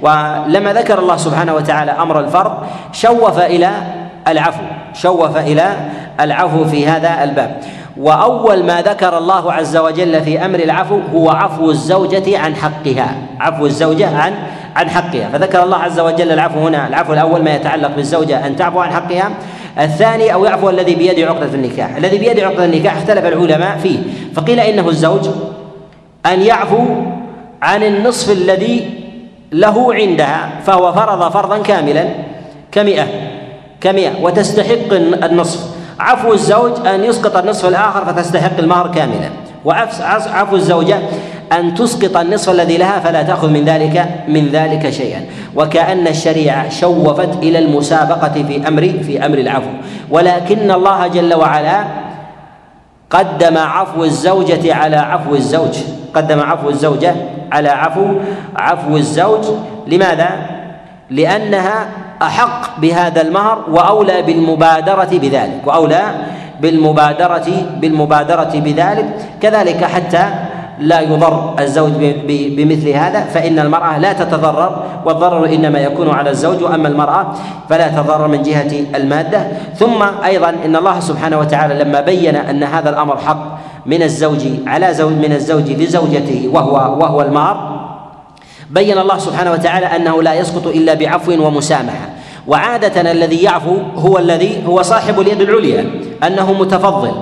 ولما 0.00 0.72
ذكر 0.72 0.98
الله 0.98 1.16
سبحانه 1.16 1.54
وتعالى 1.54 1.90
أمر 1.90 2.20
الفرض 2.20 2.52
شوف 2.92 3.38
إلى 3.38 3.70
العفو. 4.28 4.62
شوف 4.94 5.36
إلى 5.36 5.76
العفو 6.20 6.64
في 6.64 6.86
هذا 6.86 7.24
الباب. 7.24 7.60
وأول 7.96 8.64
ما 8.64 8.82
ذكر 8.82 9.18
الله 9.18 9.52
عز 9.52 9.76
وجل 9.76 10.22
في 10.22 10.44
أمر 10.44 10.58
العفو 10.58 11.00
هو 11.14 11.30
عفو 11.30 11.70
الزوجة 11.70 12.38
عن 12.38 12.56
حقها. 12.56 13.16
عفو 13.40 13.66
الزوجة 13.66 14.16
عن 14.16 14.32
عن 14.76 14.90
حقها. 14.90 15.28
فذكر 15.32 15.62
الله 15.62 15.76
عز 15.76 16.00
وجل 16.00 16.32
العفو 16.32 16.66
هنا 16.66 16.88
العفو 16.88 17.12
الأول 17.12 17.42
ما 17.42 17.54
يتعلق 17.54 17.96
بالزوجة 17.96 18.46
أن 18.46 18.56
تعفو 18.56 18.78
عن 18.78 18.90
حقها. 18.90 19.30
الثاني 19.78 20.34
أو 20.34 20.44
يعفو 20.44 20.70
الذي 20.70 20.94
بيده 20.94 21.28
عقدة 21.28 21.54
النكاح. 21.54 21.96
الذي 21.96 22.18
بيده 22.18 22.46
عقدة 22.46 22.64
النكاح 22.64 22.96
اختلف 22.96 23.24
العلماء 23.26 23.78
فيه. 23.78 23.98
فقيل 24.34 24.60
إنه 24.60 24.88
الزوج 24.88 25.28
أن 26.26 26.42
يعفو 26.42 26.84
عن 27.62 27.82
النصف 27.82 28.32
الذي 28.32 28.90
له 29.52 29.94
عندها 29.94 30.50
فهو 30.66 30.92
فرض 30.92 31.32
فرضا 31.32 31.58
كاملا 31.58 32.04
كمئة. 32.72 33.33
كمئة 33.84 34.22
وتستحق 34.22 34.92
النصف. 35.24 35.60
عفو 36.00 36.32
الزوج 36.32 36.86
أن 36.86 37.04
يسقط 37.04 37.36
النصف 37.36 37.68
الآخر 37.68 38.04
فتستحق 38.04 38.58
المهر 38.58 38.88
كاملا. 38.88 39.30
وعفو 39.64 40.56
الزوجة 40.56 40.98
أن 41.52 41.74
تسقط 41.74 42.16
النصف 42.16 42.50
الذي 42.50 42.76
لها 42.76 43.00
فلا 43.00 43.22
تأخذ 43.22 43.50
من 43.50 43.64
ذلك 43.64 44.08
من 44.28 44.48
ذلك 44.48 44.90
شيئا. 44.90 45.24
وكأن 45.56 46.06
الشريعة 46.06 46.68
شوفت 46.68 47.28
إلى 47.42 47.58
المسابقة 47.58 48.42
في 48.48 48.68
أمر 48.68 48.82
في 49.06 49.26
أمر 49.26 49.38
العفو. 49.38 49.70
ولكن 50.10 50.70
الله 50.70 51.06
جل 51.06 51.34
وعلا 51.34 51.84
قدم 53.10 53.58
عفو 53.58 54.04
الزوجة 54.04 54.74
على 54.74 54.96
عفو 54.96 55.34
الزوج. 55.34 55.78
قدم 56.14 56.40
عفو 56.40 56.68
الزوجة 56.68 57.14
على 57.52 57.68
عفو 57.68 58.06
عفو 58.56 58.96
الزوج. 58.96 59.44
لماذا؟ 59.86 60.53
لأنها 61.10 61.86
أحق 62.22 62.80
بهذا 62.80 63.20
المهر 63.22 63.58
وأولى 63.70 64.22
بالمبادرة 64.22 65.10
بذلك 65.12 65.60
وأولى 65.66 66.02
بالمبادرة 66.60 67.48
بالمبادرة 67.80 68.52
بذلك. 68.54 69.06
كذلك 69.40 69.84
حتى 69.84 70.24
لا 70.78 71.00
يضر 71.00 71.54
الزوج 71.60 71.92
بمثل 72.56 72.88
هذا 72.88 73.20
فإن 73.20 73.58
المرأة 73.58 73.98
لا 73.98 74.12
تتضرر 74.12 74.82
والضرر 75.04 75.46
إنما 75.46 75.78
يكون 75.78 76.10
على 76.10 76.30
الزوج 76.30 76.62
وأما 76.62 76.88
المرأة 76.88 77.26
فلا 77.68 77.88
تضرر 77.88 78.28
من 78.28 78.42
جهة 78.42 78.72
المادة. 78.94 79.40
ثم 79.76 80.02
أيضا 80.24 80.54
إن 80.64 80.76
الله 80.76 81.00
سبحانه 81.00 81.38
وتعالى 81.38 81.84
لما 81.84 82.00
بين 82.00 82.36
أن 82.36 82.62
هذا 82.62 82.90
الأمر 82.90 83.16
حق 83.16 83.58
من 83.86 84.02
الزوج 84.02 84.46
على 84.66 84.94
زوج 84.94 85.12
من 85.12 85.32
الزوج 85.32 85.70
لزوجته 85.70 86.50
وهو 86.52 86.74
وهو 87.00 87.22
المهر 87.22 87.73
بين 88.70 88.98
الله 88.98 89.18
سبحانه 89.18 89.52
وتعالى 89.52 89.86
أنه 89.86 90.22
لا 90.22 90.34
يسقط 90.34 90.66
إلا 90.66 90.94
بعفو 90.94 91.32
ومسامحة. 91.32 92.08
وعادة 92.46 93.10
الذي 93.10 93.42
يعفو 93.42 93.76
هو 93.96 94.18
الذي 94.18 94.62
هو 94.66 94.82
صاحب 94.82 95.20
اليد 95.20 95.40
العليا 95.40 95.90
أنه 96.26 96.52
متفضل. 96.52 97.12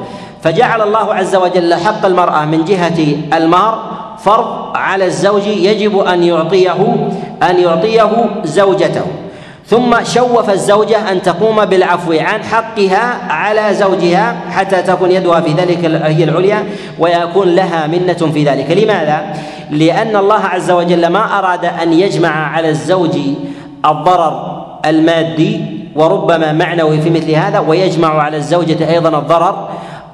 فجعل 0.43 0.83
الله 0.83 1.15
عز 1.15 1.37
وجل 1.37 1.75
حق 1.75 2.07
المرأة 2.07 2.45
من 2.45 2.65
جهة 2.65 3.17
المهر 3.33 3.83
فرض 4.19 4.77
على 4.77 5.05
الزوج 5.05 5.47
يجب 5.47 5.99
أن 5.99 6.23
يعطيه 6.23 7.11
أن 7.43 7.61
يعطيه 7.61 8.31
زوجته. 8.45 9.07
ثم 9.73 10.05
شوف 10.05 10.51
الزوجة 10.51 11.13
أن 11.13 11.23
تقوم 11.23 11.65
بالعفو 11.65 12.13
عن 12.13 12.45
حقها 12.45 13.33
على 13.33 13.75
زوجها 13.75 14.37
حتى 14.51 14.83
تكون 14.83 15.11
يدها 15.11 15.41
في 15.41 15.53
ذلك 15.53 15.85
هي 15.85 16.25
العليا 16.25 16.65
ويكون 16.99 17.49
لها 17.49 17.87
منة 17.87 18.31
في 18.35 18.45
ذلك. 18.45 18.71
لماذا؟ 18.71 19.23
لأن 19.71 20.17
الله 20.17 20.41
عز 20.45 20.71
وجل 20.71 21.07
ما 21.07 21.39
أراد 21.39 21.65
أن 21.65 21.93
يجمع 21.93 22.29
على 22.29 22.69
الزوج 22.69 23.19
الضرر 23.85 24.65
المادي 24.87 25.61
وربما 25.97 26.53
معنوي 26.53 27.01
في 27.01 27.11
مثل 27.11 27.31
هذا 27.31 27.59
ويجمع 27.59 28.23
على 28.23 28.37
الزوجة 28.37 28.91
أيضا 28.91 29.19
الضرر 29.19 29.69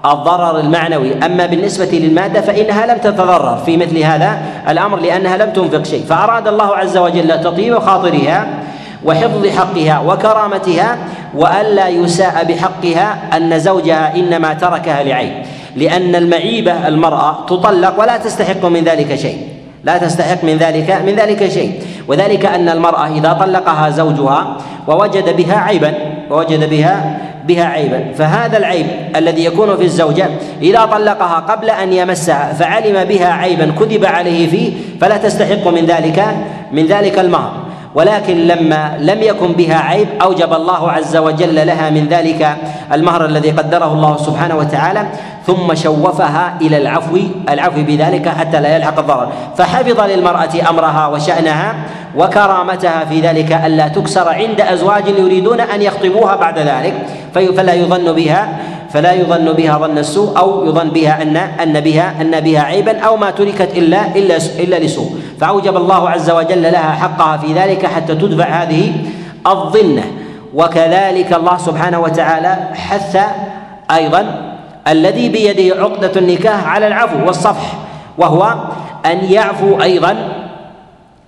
الضرر 0.05 0.61
المعنوي. 0.61 1.25
أما 1.25 1.47
بالنسبة 1.47 1.89
للمادة 1.93 2.41
فإنها 2.41 2.87
لم 2.87 2.99
تتضرر 2.99 3.57
في 3.67 3.77
مثل 3.77 3.99
هذا 3.99 4.39
الأمر 4.69 4.99
لأنها 4.99 5.37
لم 5.37 5.51
تنفق 5.51 5.83
شيء. 5.83 6.05
فأراد 6.05 6.49
الله 6.49 6.77
عز 6.77 6.97
وجل 6.97 7.41
تطيب 7.41 7.79
خاطرها 7.79 8.47
وحفظ 9.05 9.47
حقها 9.47 10.01
وكرامتها 10.01 10.99
وألا 11.35 11.89
يساء 11.89 12.45
بحقها 12.45 13.37
أن 13.37 13.59
زوجها 13.59 14.17
إنما 14.17 14.55
تركها 14.55 15.03
لعيب 15.03 15.33
لأن 15.77 16.15
المعيبة 16.15 16.89
المرأة 16.89 17.47
تطلق 17.47 18.01
ولا 18.01 18.17
تستحق 18.17 18.65
من 18.65 18.85
ذلك 18.85 19.15
شيء. 19.15 19.39
لا 19.85 19.99
تستحق 19.99 20.45
من 20.45 20.57
ذلك 20.57 20.91
من 21.07 21.15
ذلك 21.15 21.49
شيء. 21.49 21.73
وذلك 22.09 22.47
أن 22.47 22.69
المرأة 22.69 23.07
إذا 23.07 23.33
طلقها 23.33 23.91
زوجها 23.91 24.57
ووجد 24.89 25.37
بها 25.37 25.59
عيبا 25.59 25.95
ووجد 26.31 26.71
بها 26.71 27.19
بها 27.45 27.65
عيبا. 27.65 28.13
فهذا 28.19 28.59
العيب 28.59 28.87
الذي 29.17 29.45
يكون 29.45 29.77
في 29.77 29.85
الزوجة 29.85 30.27
إذا 30.63 30.85
طلقها 30.85 31.37
قبل 31.37 31.71
أن 31.71 31.93
يمسها 31.93 32.53
فعلم 32.53 33.05
بها 33.05 33.33
عيبا 33.33 33.73
كذب 33.79 34.05
عليه 34.05 34.51
فيه 34.51 34.73
فلا 35.01 35.17
تستحق 35.17 35.69
من 35.69 35.87
ذلك 35.87 36.25
من 36.73 36.87
ذلك 36.87 37.19
المهر. 37.19 37.68
ولكن 37.99 38.37
لما 38.47 38.97
لم 39.01 39.23
يكن 39.23 39.53
بها 39.53 39.79
عيب 39.79 40.09
أوجب 40.23 40.53
الله 40.53 40.83
عز 40.91 41.17
وجل 41.17 41.67
لها 41.67 41.91
من 41.91 42.07
ذلك 42.09 42.57
المهر 42.93 43.25
الذي 43.27 43.51
قدره 43.51 43.91
الله 43.93 44.17
سبحانه 44.17 44.57
وتعالى. 44.57 45.03
ثم 45.49 45.75
شوفها 45.75 46.61
إلى 46.61 46.77
العفو 46.77 47.17
العفو 47.49 47.81
بذلك 47.83 48.29
حتى 48.29 48.61
لا 48.61 48.77
يلحق 48.77 48.99
الضرر. 48.99 49.29
فحفظ 49.57 50.01
للمرأة 50.01 50.71
أمرها 50.71 51.07
وشأنها 51.07 51.75
وكرامتها 52.17 53.05
في 53.05 53.21
ذلك 53.21 53.53
ألا 53.53 53.89
تكسر 53.89 54.29
عند 54.29 54.61
أزواج 54.61 55.09
يريدون 55.09 55.61
أن 55.61 55.83
يخطبوها 55.83 56.37
بعد 56.37 56.59
ذلك. 56.59 56.95
فلا 57.35 57.75
يظن 57.75 58.13
بها 58.13 58.49
فلا 58.93 59.13
يظن 59.13 59.53
بها 59.53 59.79
ظن 59.79 59.99
السوء 59.99 60.39
أو 60.39 60.67
يظن 60.67 60.89
بها 60.89 61.23
ان 61.23 61.37
أن 61.37 61.81
بها 61.81 62.15
أن 62.21 62.41
بها 62.41 62.61
عيبا 62.61 63.01
أو 63.01 63.17
ما 63.17 63.31
تركت 63.31 63.71
الا 63.77 64.17
إلا 64.17 64.37
إلا 64.37 64.77
لسوء. 64.77 65.17
فأوجب 65.41 65.77
الله 65.77 66.11
عز 66.11 66.31
وجل 66.31 66.63
لها 66.63 66.93
حقها 66.93 67.37
في 67.37 67.53
ذلك 67.53 67.87
حتى 67.87 68.15
تدفع 68.15 68.45
هذه 68.45 68.93
الظنة. 69.47 70.05
وكذلك 70.55 71.33
الله 71.33 71.57
سبحانه 71.57 72.01
وتعالى 72.01 72.59
حث 72.75 73.19
أيضا 73.91 74.49
الذي 74.89 75.29
بيده 75.29 75.83
عقدة 75.83 76.13
النكاح 76.17 76.67
على 76.67 76.87
العفو 76.87 77.27
والصفح 77.27 77.73
وهو 78.19 78.55
أن 79.07 79.25
يعفو 79.25 79.83
أيضا 79.83 80.17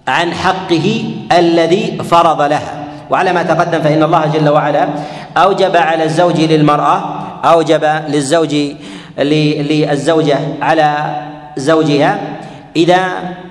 عن 0.08 0.34
حقه 0.34 1.04
الذي 1.32 1.98
فرض 2.10 2.42
لها. 2.42 2.84
وعلى 3.10 3.32
ما 3.32 3.42
تقدم 3.42 3.80
فإن 3.82 4.02
الله 4.02 4.26
جل 4.26 4.48
وعلا 4.48 4.88
أوجب 5.36 5.76
على 5.76 6.04
الزوج 6.04 6.40
للمرأة 6.40 7.02
أوجب 7.44 7.84
للزوج 8.08 8.56
للزوجة 9.18 10.38
على 10.62 11.16
زوجها 11.56 12.18
إذا 12.76 13.08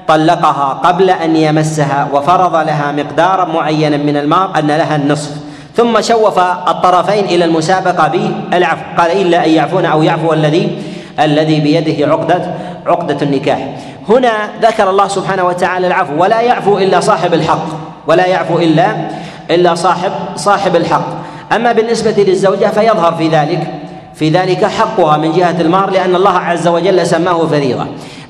طلقها 0.07 0.73
قبل 0.73 1.09
أن 1.09 1.35
يمسها 1.35 2.07
وفرض 2.13 2.55
لها 2.55 2.91
مقدارا 2.91 3.45
معينا 3.45 3.97
من 3.97 4.17
المال 4.17 4.47
أن 4.57 4.67
لها 4.67 4.95
النصف. 4.95 5.48
ثم 5.75 6.01
شوف 6.01 6.39
الطرفين 6.39 7.25
إلى 7.25 7.45
المسابقة 7.45 8.07
بالعفو 8.07 8.81
قال 8.97 9.11
إلا 9.11 9.45
أن 9.45 9.49
يعفون 9.49 9.85
أو 9.85 10.03
يعفو 10.03 10.33
الذي 10.33 10.77
الذي 11.19 11.59
بيده 11.59 12.11
عقده 12.11 12.41
عقدة 12.85 13.17
النكاح. 13.21 13.59
هنا 14.09 14.31
ذكر 14.61 14.89
الله 14.89 15.07
سبحانه 15.07 15.43
وتعالى 15.43 15.87
العفو. 15.87 16.21
ولا 16.21 16.41
يعفو 16.41 16.77
إلا 16.77 16.99
صاحب 16.99 17.33
الحق. 17.33 17.65
ولا 18.07 18.25
يعفو 18.25 18.59
الا 18.59 18.87
إلا 19.51 19.75
صاحب 19.75 20.11
صاحب 20.35 20.75
الحق. 20.75 21.07
أما 21.55 21.71
بالنسبة 21.71 22.23
للزوجة 22.23 22.67
فيظهر 22.67 23.15
في 23.15 23.27
ذلك 23.27 23.67
في 24.15 24.29
ذلك 24.29 24.65
حقها 24.65 25.17
من 25.17 25.31
جهة 25.31 25.61
المهر 25.61 25.89
لأن 25.89 26.15
الله 26.15 26.37
عز 26.37 26.67
وجل 26.67 27.07
سماه 27.07 27.47
فريضة. 27.47 27.85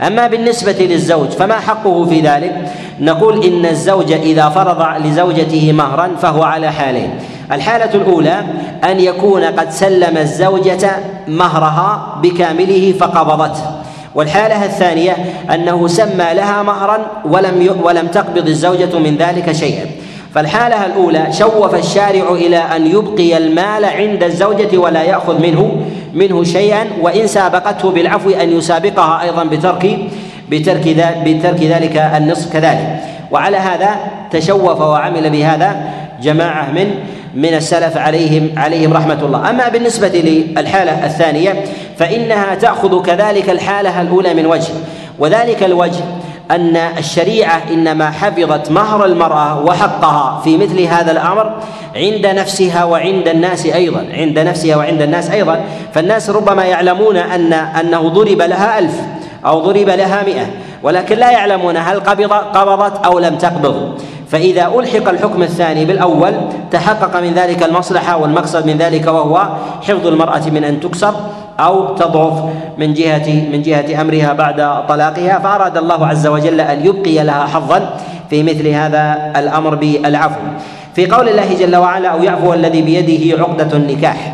أما 0.07 0.27
بالنسبة 0.27 0.75
للزوج 0.79 1.27
فما 1.29 1.59
حقه 1.59 2.05
في 2.05 2.21
ذلك؟ 2.21 2.71
نقول 2.99 3.43
إن 3.43 3.65
الزوج 3.65 4.11
إذا 4.11 4.49
فرض 4.49 5.05
لزوجته 5.05 5.71
مهرا 5.71 6.09
فهو 6.21 6.43
على 6.43 6.71
حالين. 6.71 7.09
الحالة 7.51 7.93
الأولى 7.93 8.43
أن 8.83 8.99
يكون 8.99 9.43
قد 9.43 9.71
سلم 9.71 10.17
الزوجة 10.17 10.89
مهرها 11.27 12.19
بكامله 12.23 12.93
فقبضته. 12.99 13.63
والحالة 14.15 14.65
الثانية 14.65 15.17
أنه 15.53 15.87
سمى 15.87 16.33
لها 16.33 16.63
مهرا 16.63 16.99
ولم 17.25 17.75
ولم 17.83 18.07
تقبض 18.07 18.47
الزوجة 18.47 18.99
من 18.99 19.17
ذلك 19.17 19.51
شيئا. 19.51 19.85
فالحالة 20.35 20.85
الأولى 20.85 21.27
شوف 21.31 21.75
الشارع 21.75 22.31
إلى 22.31 22.57
أن 22.57 22.87
يبقي 22.87 23.37
المال 23.37 23.85
عند 23.85 24.23
الزوجة 24.23 24.77
ولا 24.77 25.03
يأخذ 25.03 25.41
منه 25.41 25.85
منه 26.13 26.43
شيئا 26.43 26.85
وإن 27.01 27.27
سابقته 27.27 27.91
بالعفو 27.91 28.29
أن 28.29 28.57
يسابقها 28.57 29.21
أيضا 29.21 29.43
بترك 29.43 29.97
بترك 30.49 30.85
بترك 31.25 31.63
ذلك 31.63 31.97
النصف 31.97 32.53
كذلك. 32.53 32.99
وعلى 33.31 33.57
هذا 33.57 33.89
تشوف 34.31 34.81
وعمل 34.81 35.29
بهذا 35.29 35.81
جماعة 36.21 36.71
من 36.71 36.87
من 37.35 37.53
السلف 37.53 37.97
عليهم 37.97 38.49
عليهم 38.57 38.93
رحمة 38.93 39.21
الله. 39.21 39.49
أما 39.49 39.69
بالنسبة 39.69 40.07
للحالة 40.07 41.05
الثانية 41.05 41.63
فإنها 41.97 42.55
تأخذ 42.55 43.01
كذلك 43.01 43.49
الحالة 43.49 44.01
الأولى 44.01 44.33
من 44.33 44.45
وجه 44.45 44.73
وذلك 45.19 45.63
الوجه 45.63 46.03
أن 46.51 46.75
الشريعة 46.75 47.61
إنما 47.71 48.11
حفظت 48.11 48.71
مهر 48.71 49.05
المرأة 49.05 49.63
وحقها 49.63 50.41
في 50.43 50.57
مثل 50.57 50.81
هذا 50.81 51.11
الأمر 51.11 51.51
عند 51.95 52.27
نفسها 52.27 52.83
وعند 52.83 53.27
الناس 53.27 53.65
أيضا 53.65 54.05
عند 54.13 54.39
نفسها 54.39 54.75
وعند 54.75 55.01
الناس 55.01 55.29
أيضا. 55.29 55.61
فالناس 55.93 56.29
ربما 56.29 56.65
يعلمون 56.65 57.17
أن 57.17 57.53
أنه 57.53 58.09
ضرب 58.09 58.41
لها 58.41 58.79
ألف 58.79 59.01
أو 59.45 59.59
ضرب 59.59 59.89
لها 59.89 60.23
مئة 60.23 60.45
ولكن 60.83 61.17
لا 61.17 61.31
يعلمون 61.31 61.77
هل 61.77 61.99
قبض 61.99 62.33
قبضت 62.33 63.05
أو 63.05 63.19
لم 63.19 63.35
تقبض. 63.35 63.99
فإذا 64.31 64.67
ألحق 64.67 65.09
الحكم 65.09 65.43
الثاني 65.43 65.85
بالأول 65.85 66.33
تحقق 66.71 67.21
من 67.21 67.33
ذلك 67.33 67.63
المصلحة 67.63 68.17
والمقصد 68.17 68.65
من 68.65 68.77
ذلك 68.77 69.07
وهو 69.07 69.47
حفظ 69.81 70.07
المرأة 70.07 70.49
من 70.49 70.63
أن 70.63 70.79
تكسر. 70.79 71.13
أو 71.59 71.95
تضعف 71.95 72.43
من 72.77 72.93
جهة 72.93 73.49
من 73.51 73.61
جهة 73.61 74.01
أمرها 74.01 74.33
بعد 74.33 74.87
طلاقها. 74.87 75.39
فأراد 75.39 75.77
الله 75.77 76.07
عز 76.07 76.27
وجل 76.27 76.61
أن 76.61 76.85
يبقي 76.85 77.23
لها 77.23 77.45
حظا 77.45 77.97
في 78.29 78.43
مثل 78.43 78.67
هذا 78.67 79.33
الأمر 79.35 79.75
بالعفو. 79.75 80.39
في 80.95 81.05
قول 81.05 81.29
الله 81.29 81.53
جل 81.59 81.75
وعلا 81.75 82.09
أو 82.09 82.23
يعفو 82.23 82.53
الذي 82.53 82.81
بيده 82.81 83.43
عقدة 83.43 83.77
النكاح. 83.77 84.33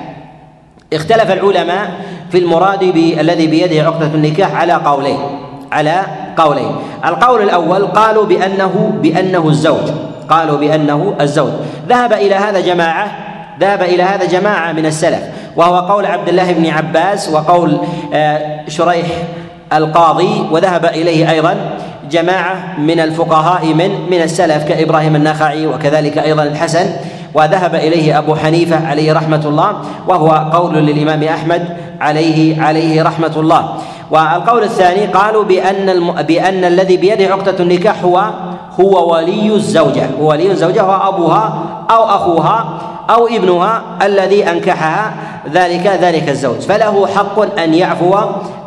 اختلف 0.93 1.31
العلماء 1.31 1.91
في 2.31 2.37
المراد 2.37 2.79
بالذي 2.79 3.47
بيده 3.47 3.83
عقدة 3.83 4.05
النكاح 4.07 4.55
على 4.55 4.73
قولين 4.73 5.19
على 5.71 6.01
قولين. 6.37 6.71
القول 7.05 7.41
الأول 7.41 7.85
قالوا 7.85 8.25
بأنه 8.25 8.93
بأنه 9.01 9.47
الزوج 9.47 9.89
قالوا 10.29 10.57
بأنه 10.57 11.15
الزوج. 11.21 11.51
ذهب 11.89 12.13
إلى 12.13 12.35
هذا 12.35 12.59
جماعة 12.59 13.07
ذهب 13.59 13.81
إلى 13.81 14.03
هذا 14.03 14.25
جماعة 14.25 14.71
من 14.71 14.85
السلف. 14.85 15.34
وهو 15.55 15.79
قول 15.79 16.05
عبد 16.05 16.29
الله 16.29 16.51
بن 16.51 16.65
عباس 16.65 17.29
وقول 17.29 17.77
آه، 18.13 18.61
شريح 18.67 19.07
القاضي 19.73 20.43
وذهب 20.51 20.85
إليه 20.85 21.31
أيضا 21.31 21.55
جماعة 22.11 22.79
من 22.79 22.99
الفقهاء 22.99 23.65
من 23.73 24.09
من 24.11 24.21
السلف 24.21 24.63
كإبراهيم 24.63 25.15
النخعي 25.15 25.67
وكذلك 25.67 26.17
أيضا 26.17 26.43
الحسن. 26.43 26.85
وذهب 27.33 27.75
إليه 27.75 28.17
أبو 28.19 28.35
حنيفة 28.35 28.87
عليه 28.87 29.13
رحمة 29.13 29.41
الله 29.45 29.71
وهو 30.07 30.29
قول 30.53 30.75
للإمام 30.75 31.23
أحمد 31.23 31.67
عليه 32.01 32.61
عليه 32.61 33.03
رحمة 33.03 33.31
الله. 33.37 33.69
والقول 34.11 34.63
الثاني 34.63 35.05
قالوا 35.05 35.43
بأن 35.43 35.89
الم... 35.89 36.11
بأن 36.11 36.65
الذي 36.65 36.97
بيده 36.97 37.33
عقدة 37.33 37.55
النكاح 37.59 38.03
هو 38.03 38.29
هو 38.79 39.13
ولي 39.13 39.55
الزوجة. 39.55 40.09
هو 40.21 40.29
ولي 40.29 40.51
الزوجة 40.51 40.81
هو 40.81 41.09
أبوها 41.09 41.63
أو 41.91 42.03
أخوها. 42.03 42.77
أو 43.09 43.27
ابنها 43.27 43.83
الذي 44.01 44.49
أنكحها 44.49 45.13
ذلك 45.53 45.87
ذلك 45.87 46.29
الزوج. 46.29 46.59
فله 46.59 47.07
حق 47.07 47.59
أن 47.59 47.73
يعفو 47.73 48.15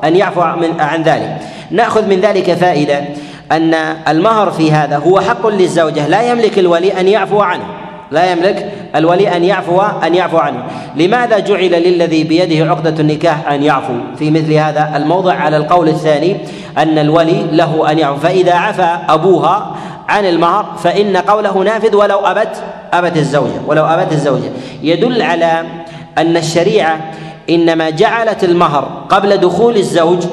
أن 0.04 0.16
يعفو 0.16 0.40
من 0.40 0.80
عن 0.80 1.02
ذلك. 1.02 1.36
نأخذ 1.70 2.06
من 2.06 2.20
ذلك 2.20 2.52
فائدة 2.54 3.04
أن 3.52 3.74
المهر 4.08 4.50
في 4.50 4.72
هذا 4.72 4.96
هو 4.96 5.20
حق 5.20 5.46
للزوجة. 5.46 6.08
لا 6.08 6.22
يملك 6.22 6.58
الولي 6.58 7.00
أن 7.00 7.08
يعفو 7.08 7.40
عنه. 7.40 7.64
لا 8.10 8.32
يملك 8.32 8.72
الولي 8.96 9.36
أن 9.36 9.44
يعفو 9.44 9.80
أن 9.80 10.14
يعفو 10.14 10.38
عنه. 10.38 10.62
لماذا 10.96 11.38
جعل 11.38 11.70
للذي 11.70 12.24
بيده 12.24 12.70
عقدة 12.70 13.00
النكاح 13.00 13.50
أن 13.50 13.62
يعفو؟ 13.62 13.94
في 14.18 14.30
مثل 14.30 14.52
هذا 14.52 14.92
الموضع 14.96 15.34
على 15.34 15.56
القول 15.56 15.88
الثاني 15.88 16.36
أن 16.78 16.98
الولي 16.98 17.46
له 17.52 17.90
أن 17.90 17.98
يعفو. 17.98 18.20
فإذا 18.20 18.54
عفى 18.54 18.98
أبوها 19.08 19.76
عن 20.08 20.24
المهر 20.24 20.66
فإن 20.82 21.16
قوله 21.16 21.58
نافذ 21.58 21.96
ولو 21.96 22.18
أبت 22.18 22.62
ابت 22.92 23.16
الزوجة. 23.16 23.60
ولو 23.66 23.84
ابت 23.84 24.12
الزوجة. 24.12 24.50
يدل 24.82 25.22
على 25.22 25.64
أن 26.18 26.36
الشريعة 26.36 27.00
إنما 27.50 27.90
جعلت 27.90 28.44
المهر 28.44 28.88
قبل 29.08 29.36
دخول 29.36 29.76
الزوج 29.76 30.24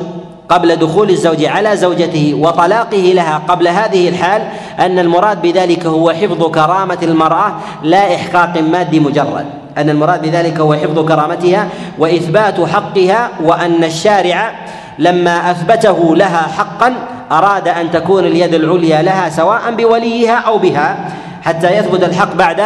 قبل 0.50 0.76
دخول 0.76 1.10
الزوج 1.10 1.46
على 1.46 1.78
زوجته 1.78 2.38
وطلاقه 2.42 3.12
لها 3.16 3.42
قبل 3.48 3.68
هذه 3.68 4.10
الحال 4.10 4.42
أن 4.80 5.00
المراد 5.00 5.42
بذلك 5.42 5.86
هو 5.86 6.12
حفظ 6.12 6.44
كرامة 6.44 6.98
المرأة 7.04 7.56
لا 7.84 8.16
إحقاق 8.16 8.58
مادي 8.58 9.00
مجرد. 9.00 9.46
أن 9.78 9.90
المراد 9.90 10.22
بذلك 10.22 10.60
هو 10.60 10.74
حفظ 10.74 11.00
كرامتها 11.00 11.68
وإثبات 12.00 12.62
حقها 12.62 13.30
وأن 13.44 13.84
الشارع 13.84 14.52
لما 15.00 15.52
أثبته 15.52 16.16
لها 16.16 16.42
حقا 16.58 16.94
أراد 17.32 17.68
أن 17.68 17.92
تكون 17.92 18.26
اليد 18.26 18.54
العليا 18.54 19.02
لها 19.02 19.30
سواء 19.30 19.62
بوليها 19.78 20.36
أو 20.36 20.58
بها. 20.58 21.10
حتى 21.46 21.78
يثبت 21.78 22.04
الحق 22.04 22.36
بعد 22.36 22.62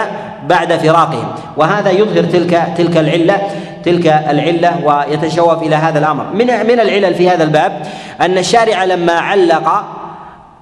بعد 0.50 0.74
فراقهم. 0.74 1.28
وهذا 1.58 1.92
يظهر 1.92 2.24
تلك 2.24 2.68
تلك 2.78 2.98
العلة 2.98 3.38
تلك 3.84 4.08
العلة 4.08 4.72
ويتشوف 4.84 5.64
إلى 5.64 5.76
هذا 5.76 6.00
الأمر. 6.00 6.26
من 6.34 6.48
من 6.48 6.80
العلل 6.80 7.14
في 7.16 7.30
هذا 7.30 7.44
الباب 7.44 7.88
أن 8.22 8.38
الشارع 8.38 8.84
لما 8.84 9.14
علق 9.14 9.84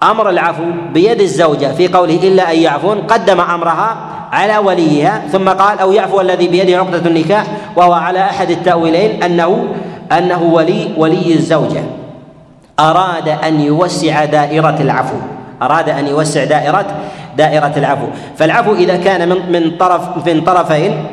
أمر 0.04 0.30
العفو 0.30 0.64
بيد 0.94 1.22
الزوجة 1.22 1.74
في 1.74 1.88
قوله 1.88 2.20
إلا 2.24 2.52
أن 2.52 2.58
يعفون 2.58 2.98
قدم 2.98 3.42
أمرها 3.42 3.98
على 4.32 4.58
وليها 4.58 5.22
ثم 5.32 5.50
قال 5.50 5.80
أو 5.80 5.92
يعفو 5.92 6.22
الذي 6.22 6.48
بيده 6.48 6.78
عقدة 6.78 7.10
النكاح 7.10 7.46
وهو 7.76 7.94
على 7.94 8.20
أحد 8.20 8.50
التأويلين 8.50 9.24
أنه 9.24 9.68
أنه 10.12 10.44
ولي 10.44 10.94
ولي 10.98 11.34
الزوجة. 11.34 11.84
أراد 12.80 13.30
أن 13.30 13.62
يوسع 13.62 14.26
دائرة 14.26 14.78
العفو. 14.80 15.18
أراد 15.62 15.90
أن 15.90 16.08
يوسع 16.08 16.44
دائرة 16.44 16.86
دائرة 17.38 17.74
العفو. 17.78 18.08
فالعفو 18.38 18.76
إذا 18.76 18.98
كان 18.98 19.30
من 19.30 19.52
من 19.52 19.78
طرف 19.78 20.28
من 20.28 20.42
طرفين 20.42 21.06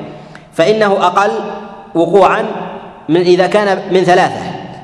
فإنه 0.53 0.93
أقل 0.93 1.31
وقوعا 1.95 2.43
من 3.09 3.21
إذا 3.21 3.47
كان 3.47 3.79
من 3.93 4.05
ثلاثة. 4.05 4.43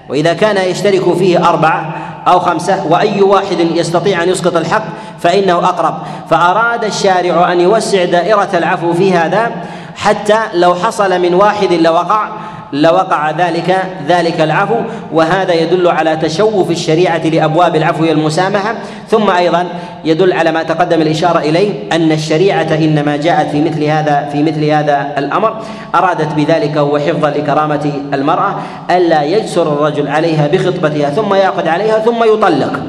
وإذا 0.08 0.32
كان 0.32 0.56
يشترك 0.70 1.14
فيه 1.14 1.48
أربعة 1.48 1.94
أو 2.28 2.40
خمسة 2.40 2.86
وأي 2.86 3.22
واحد 3.22 3.60
يستطيع 3.60 4.22
أن 4.22 4.28
يسقط 4.28 4.56
الحق 4.56 4.84
فإنه 5.18 5.58
أقرب. 5.58 5.94
فأراد 6.30 6.84
الشارع 6.84 7.52
أن 7.52 7.60
يوسع 7.60 8.04
دائرة 8.04 8.48
العفو 8.54 8.92
في 8.92 9.12
هذا 9.12 9.50
حتى 9.96 10.38
لو 10.54 10.74
حصل 10.74 11.20
من 11.20 11.34
واحد 11.34 11.72
لوقع 11.72 12.28
لوقع 12.72 13.30
ذلك 13.30 13.76
ذلك 14.08 14.40
العفو 14.40 14.76
وهذا 15.12 15.54
يدل 15.54 15.88
على 15.88 16.16
تشوف 16.16 16.70
الشريعة 16.70 17.26
لأبواب 17.26 17.76
العفو 17.76 18.04
والمسامحة. 18.04 18.74
ثم 19.08 19.30
أيضا 19.30 19.66
يدل 20.04 20.32
على 20.32 20.52
ما 20.52 20.62
تقدم 20.62 21.02
الإشارة 21.02 21.38
إليه 21.38 21.72
أن 21.92 22.12
الشريعة 22.12 22.74
إنما 22.74 23.16
جاءت 23.16 23.50
في 23.50 23.62
مثل 23.62 23.84
هذا 23.84 24.28
في 24.32 24.42
مثل 24.42 24.64
هذا 24.64 25.14
الأمر. 25.18 25.56
أرادت 25.94 26.34
بذلك 26.34 26.76
هو 26.76 26.98
حفظا 26.98 27.30
لكرامة 27.30 27.92
المرأة 28.14 28.54
ألا 28.90 29.22
يجسر 29.22 29.62
الرجل 29.62 30.08
عليها 30.08 30.46
بخطبتها 30.46 31.10
ثم 31.10 31.34
يأخذ 31.34 31.68
عليها 31.68 31.98
ثم 31.98 32.24
يطلق. 32.24 32.80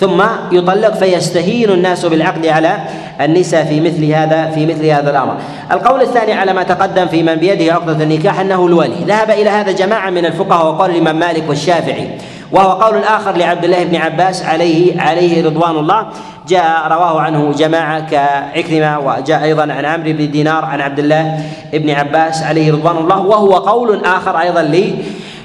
ثم 0.00 0.22
يطلق 0.52 0.94
فيستهين 0.94 1.70
الناس 1.70 2.06
بالعقد 2.06 2.46
على 2.46 2.76
النساء 3.20 3.64
في 3.64 3.80
مثل 3.80 4.04
هذا 4.04 4.50
في 4.50 4.66
مثل 4.66 4.86
هذا 4.86 5.10
الأمر. 5.10 5.36
القول 5.72 6.02
الثاني 6.02 6.32
على 6.32 6.52
ما 6.52 6.62
تقدم 6.62 7.06
في 7.06 7.22
من 7.22 7.34
بيده 7.34 7.74
عقدة 7.74 8.04
النكاح 8.04 8.40
أنه 8.40 8.66
الولي، 8.66 9.04
ذهب 9.06 9.30
إلى 9.30 9.50
هذا 9.50 9.72
جماعة 9.72 10.10
من 10.10 10.26
الفقهاء 10.26 10.66
وقال 10.66 10.90
الإمام 10.90 11.18
مالك 11.18 11.44
والشافعي، 11.48 12.08
وهو 12.52 12.70
قول 12.70 13.04
آخر 13.04 13.36
لعبد 13.36 13.64
الله 13.64 13.84
بن 13.84 13.96
عباس 13.96 14.44
عليه 14.44 15.00
عليه 15.00 15.44
رضوان 15.44 15.76
الله. 15.76 16.06
جاء 16.48 16.88
رواه 16.90 17.20
عنه 17.20 17.52
جماعة 17.52 18.00
كعكرمة 18.10 18.98
وجاء 18.98 19.44
أيضا 19.44 19.62
عن 19.62 19.84
عمرو 19.84 20.12
بن 20.12 20.30
دينار 20.30 20.64
عن 20.64 20.80
عبد 20.80 20.98
الله 20.98 21.38
بن 21.72 21.90
عباس 21.90 22.42
عليه 22.42 22.72
رضوان 22.72 22.96
الله. 22.96 23.20
وهو 23.20 23.52
قول 23.52 24.04
آخر 24.04 24.40
أيضا 24.40 24.62
لي 24.62 24.94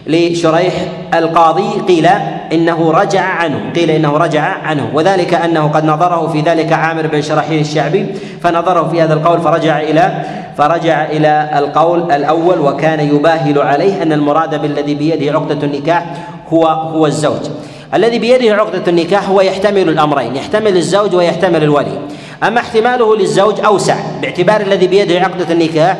لشريح 0.08 0.74
القاضي 1.14 1.82
قيل 1.88 2.08
إنه 2.54 2.92
رجع 2.92 3.22
عنه 3.22 3.72
قيل 3.76 3.90
إنه 3.90 4.18
رجع 4.18 4.42
عنه 4.42 4.90
وذلك 4.94 5.34
أنه 5.34 5.68
قد 5.68 5.86
نظره 5.86 6.28
في 6.28 6.42
ذلك 6.42 6.74
عامر 6.74 7.08
بن 7.08 7.22
شرحيل 7.22 7.62
الشعبي 7.62 8.06
فنظره 8.42 8.88
في 8.88 9.02
هذا 9.02 9.14
القول 9.14 9.42
فرجع 9.42 9.80
إلى 9.80 10.24
فرجع 10.58 11.06
إلى 11.06 11.50
القول 11.58 12.12
الأول 12.12 12.60
وكان 12.60 13.00
يباهل 13.00 13.60
عليه 13.60 14.04
أن 14.04 14.12
المراد 14.14 14.62
بالذي 14.62 14.96
بيده 14.96 15.32
عقدة 15.32 15.68
النكاح 15.68 16.06
هو 16.50 16.68
هو 16.68 17.06
الزوج. 17.06 17.50
الذي 17.94 18.20
بيده 18.20 18.56
عقدة 18.56 18.84
النكاح 18.88 19.30
هو 19.30 19.42
يحتمل 19.42 19.90
الأمرين 19.90 20.36
يحتمل 20.36 20.78
الزوج 20.78 21.16
ويحتمل 21.16 21.64
الولي. 21.64 22.00
أما 22.44 22.60
احتماله 22.60 23.16
للزوج 23.16 23.60
أوسع 23.66 23.96
باعتبار 24.22 24.62
الذي 24.62 24.88
بيده 24.88 25.20
عقدة 25.20 25.54
النكاح 25.54 25.98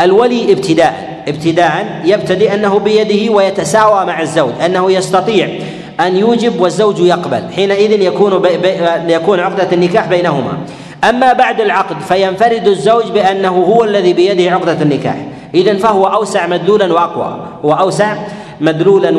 الولي 0.00 0.52
ابتداء. 0.52 1.13
ابتداء 1.28 2.02
يبتدئ 2.04 2.54
أنه 2.54 2.78
بيده 2.78 3.32
ويتساوى 3.32 4.04
مع 4.04 4.20
الزوج 4.20 4.52
أنه 4.64 4.92
يستطيع 4.92 5.48
أن 6.00 6.16
يوجب 6.16 6.60
والزوج 6.60 7.00
يقبل 7.00 7.42
حينئذ 7.56 8.00
يكون 8.02 8.38
بي 8.38 8.56
بي 8.56 8.68
يكون 9.14 9.40
عقدة 9.40 9.68
النكاح 9.72 10.06
بينهما. 10.06 10.52
أما 11.08 11.32
بعد 11.32 11.60
العقد 11.60 12.00
فينفرد 12.00 12.68
الزوج 12.68 13.10
بأنه 13.10 13.48
هو 13.48 13.84
الذي 13.84 14.12
بيده 14.12 14.50
عقدة 14.50 14.82
النكاح. 14.82 15.16
إذا 15.54 15.76
فهو 15.78 16.06
أوسع 16.06 16.46
مدلولا 16.46 16.92
وأقوى 16.92 17.46
هو 17.64 17.72
أوسع 17.72 18.16
مدلولا 18.60 19.18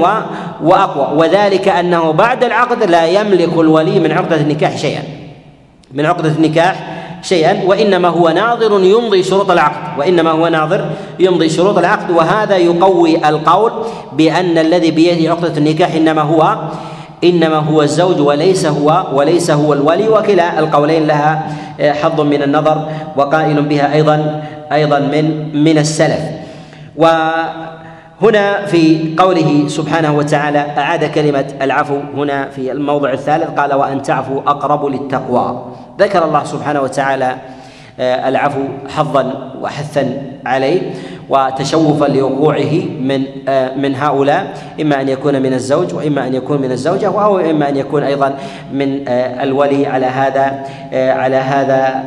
وأقوى. 0.63 1.17
وذلك 1.17 1.67
أنه 1.67 2.11
بعد 2.11 2.43
العقد 2.43 2.83
لا 2.83 3.05
يملك 3.05 3.53
الولي 3.57 3.99
من 3.99 4.11
عقدة 4.11 4.35
النكاح 4.35 4.77
شيئا. 4.77 5.03
من 5.93 6.05
عقدة 6.05 6.29
النكاح 6.29 7.04
شيئا 7.25 7.63
وإنما 7.65 8.07
هو 8.07 8.29
ناظر 8.29 8.83
يمضي 8.83 9.23
شروط 9.23 9.51
العقد 9.51 9.99
وإنما 9.99 10.31
هو 10.31 10.47
ناظر 10.47 10.85
يمضي 11.19 11.49
شروط 11.49 11.77
العقد 11.77 12.11
وهذا 12.11 12.57
يقوي 12.57 13.29
القول 13.29 13.71
بأن 14.13 14.57
الذي 14.57 14.91
بيده 14.91 15.31
عقدة 15.31 15.57
النكاح 15.57 15.95
إنما 15.95 16.21
هو 16.21 16.57
إنما 17.23 17.57
هو 17.57 17.81
الزوج 17.81 18.19
وليس 18.21 18.65
هو 18.65 19.05
وليس 19.13 19.51
هو 19.51 19.73
الولي 19.73 20.07
وكلا 20.07 20.59
القولين 20.59 21.07
لها 21.07 21.49
حظ 21.81 22.21
من 22.21 22.43
النظر 22.43 22.87
وقائل 23.17 23.61
بها 23.61 23.93
أيضا 23.93 24.43
أيضا 24.71 24.99
من 24.99 25.55
من 25.63 25.77
السلف. 25.77 26.21
وهنا 28.21 28.65
في 28.65 29.15
قوله 29.17 29.67
سبحانه 29.67 30.17
وتعالى 30.17 30.59
أعاد 30.59 31.05
كلمة 31.05 31.45
العفو 31.61 31.99
هنا 32.17 32.49
في 32.49 32.71
الموضع 32.71 33.11
الثالث 33.13 33.49
قال 33.59 33.73
وأن 33.73 34.01
تعفوا 34.01 34.41
أقرب 34.47 34.85
للتقوى. 34.85 35.65
ذكر 35.99 36.25
الله 36.25 36.43
سبحانه 36.43 36.81
وتعالى 36.81 37.35
آه، 37.99 38.29
العفو 38.29 38.61
حظا 38.95 39.51
وحثا 39.61 40.21
عليه. 40.45 40.93
وتشوفا 41.29 42.05
لوقوعه 42.05 42.73
من 43.01 43.23
آه، 43.47 43.75
من 43.75 43.95
هؤلاء 43.95 44.53
إما 44.81 45.01
أن 45.01 45.09
يكون 45.09 45.41
من 45.41 45.53
الزوج 45.53 45.93
وإما 45.93 46.27
أن 46.27 46.33
يكون 46.33 46.61
من 46.61 46.71
الزوجة 46.71 47.07
أو 47.07 47.39
إما 47.39 47.69
أن 47.69 47.77
يكون 47.77 48.03
أيضا 48.03 48.37
من 48.73 49.07
آه، 49.07 49.43
الولي 49.43 49.87
على 49.87 50.05
هذا 50.05 50.65
على 50.93 51.35
هذا 51.35 52.03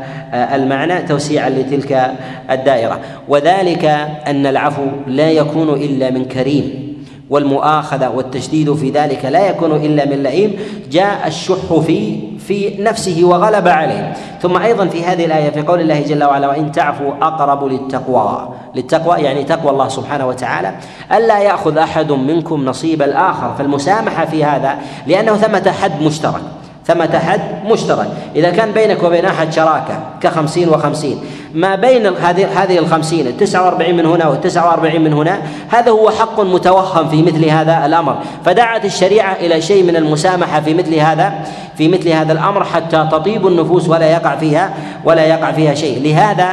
المعنى 0.55 1.03
توسيعا 1.03 1.51
لتلك 1.51 2.11
الدائرة. 2.51 3.01
وذلك 3.29 3.85
أن 4.27 4.47
العفو 4.47 4.87
لا 5.07 5.31
يكون 5.31 5.69
إلا 5.69 6.11
من 6.11 6.25
كريم. 6.25 6.88
والمؤاخذة 7.31 8.09
والتشديد 8.09 8.75
في 8.75 8.91
ذلك 8.91 9.25
لا 9.25 9.49
يكون 9.49 9.73
إلا 9.73 10.05
من 10.05 10.23
لئيم 10.23 10.57
جاء 10.91 11.27
الشح 11.27 11.75
في 11.87 12.21
في 12.47 12.83
نفسه 12.83 13.25
وغلب 13.25 13.69
عليه. 13.69 14.13
ثم 14.43 14.57
أيضا 14.57 14.87
في 14.87 15.05
هذه 15.05 15.25
الآية 15.25 15.51
في 15.51 15.63
قول 15.63 15.81
الله 15.81 16.01
جل 16.01 16.25
وعلا 16.25 16.49
وإن 16.49 16.73
تعفوا 16.73 17.13
أقرب 17.23 17.65
للتقوى 17.65 18.49
للتقوى 18.75 19.19
يعني 19.19 19.45
تقوى 19.45 19.71
الله 19.71 19.89
سبحانه 19.89 20.27
وتعالى. 20.27 20.75
ألا 21.13 21.39
يأخذ 21.39 21.79
أحد 21.79 22.13
منكم 22.13 22.65
نصيب 22.65 23.03
الآخر. 23.03 23.55
فالمسامحة 23.59 24.25
في 24.25 24.45
هذا 24.45 24.79
لأنه 25.07 25.37
ثمة 25.37 25.71
حد 25.71 26.03
مشترك. 26.03 26.43
ثمة 26.89 27.19
حد 27.19 27.41
مشترك. 27.67 28.09
إذا 28.37 28.51
كان 28.51 28.73
بينك 28.73 29.03
وبين 29.03 29.25
أحد 29.25 29.53
شراكة 29.53 30.01
كخمسين 30.21 30.69
وخمسين 30.69 31.21
ما 31.55 31.75
بين 31.75 32.07
هذه 32.07 32.63
هذه 32.63 32.79
الخمسين 32.79 33.27
التسعة 33.27 33.65
وأربعين 33.65 33.97
من 33.97 34.07
هنا 34.07 34.29
والتسعة 34.29 34.69
وأربعين 34.69 35.05
من 35.05 35.13
هنا 35.13 35.39
هذا 35.69 35.91
هو 35.91 36.11
حق 36.11 36.41
متوهم 36.41 37.09
في 37.09 37.23
مثل 37.23 37.45
هذا 37.45 37.87
الأمر. 37.87 38.17
فدعت 38.45 38.85
الشريعة 38.85 39.33
إلى 39.33 39.61
شيء 39.61 39.85
من 39.85 39.97
المسامحة 39.97 40.61
في 40.61 40.75
مثل 40.75 40.95
هذا 40.95 41.33
في 41.77 41.89
مثل 41.89 42.09
هذا 42.09 42.33
الأمر 42.33 42.65
حتى 42.65 43.09
تطيب 43.13 43.47
النفوس 43.47 43.89
ولا 43.89 44.07
يقع 44.07 44.37
فيها 44.37 44.75
ولا 45.05 45.25
يقع 45.25 45.53
فيها 45.53 45.75
شيء. 45.75 46.03
لهذا 46.03 46.49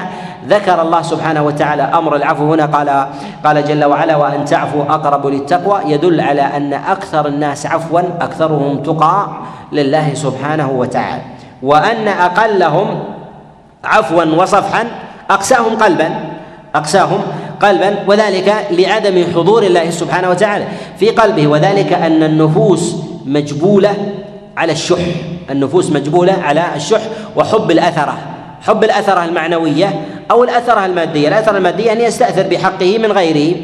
ذكر 0.48 0.82
الله 0.82 1.02
سبحانه 1.02 1.44
وتعالى 1.44 1.84
أمر 1.84 2.16
العفو 2.16 2.54
هنا 2.54 2.66
قال 2.66 3.08
قال 3.46 3.66
جل 3.66 3.86
وعلا 3.86 4.16
وأن 4.16 4.46
تعفوا 4.46 4.84
أقرب 4.90 5.28
للتقوى. 5.28 5.82
يدل 5.86 6.22
على 6.22 6.42
أن 6.42 6.74
أكثر 6.74 7.28
الناس 7.28 7.66
عفوا 7.66 8.02
أكثرهم 8.22 8.84
تقى. 8.84 9.28
لله 9.72 10.14
سبحانه 10.14 10.72
وتعالى. 10.72 11.22
وأن 11.64 12.08
أقلهم 12.08 13.04
عفوا 13.84 14.24
وصفحا 14.24 14.88
أقساهم 15.30 15.76
قلبا 15.76 16.10
أقساهم 16.76 17.22
قلبا 17.62 17.96
وذلك 18.08 18.68
لعدم 18.72 19.24
حضور 19.36 19.64
الله 19.64 19.90
سبحانه 19.90 20.30
وتعالى 20.30 20.66
في 21.00 21.10
قلبه. 21.10 21.48
وذلك 21.48 21.94
أن 21.94 22.24
النفوس 22.24 22.96
مجبولة 23.26 23.94
على 24.58 24.72
الشح. 24.72 25.06
النفوس 25.50 25.92
مجبولة 25.92 26.34
على 26.44 26.64
الشح 26.76 27.02
وحب 27.36 27.72
الأثرة. 27.72 28.18
حب 28.62 28.84
الأثرة 28.84 29.26
المعنوية 29.26 30.02
أو 30.32 30.44
الأثرة 30.44 30.86
المادية. 30.86 31.28
الأثرة 31.28 31.58
المادية 31.58 31.92
أن 31.92 32.02
يستأثر 32.02 32.48
بحقه 32.48 32.98
من 32.98 33.12
غيره. 33.12 33.56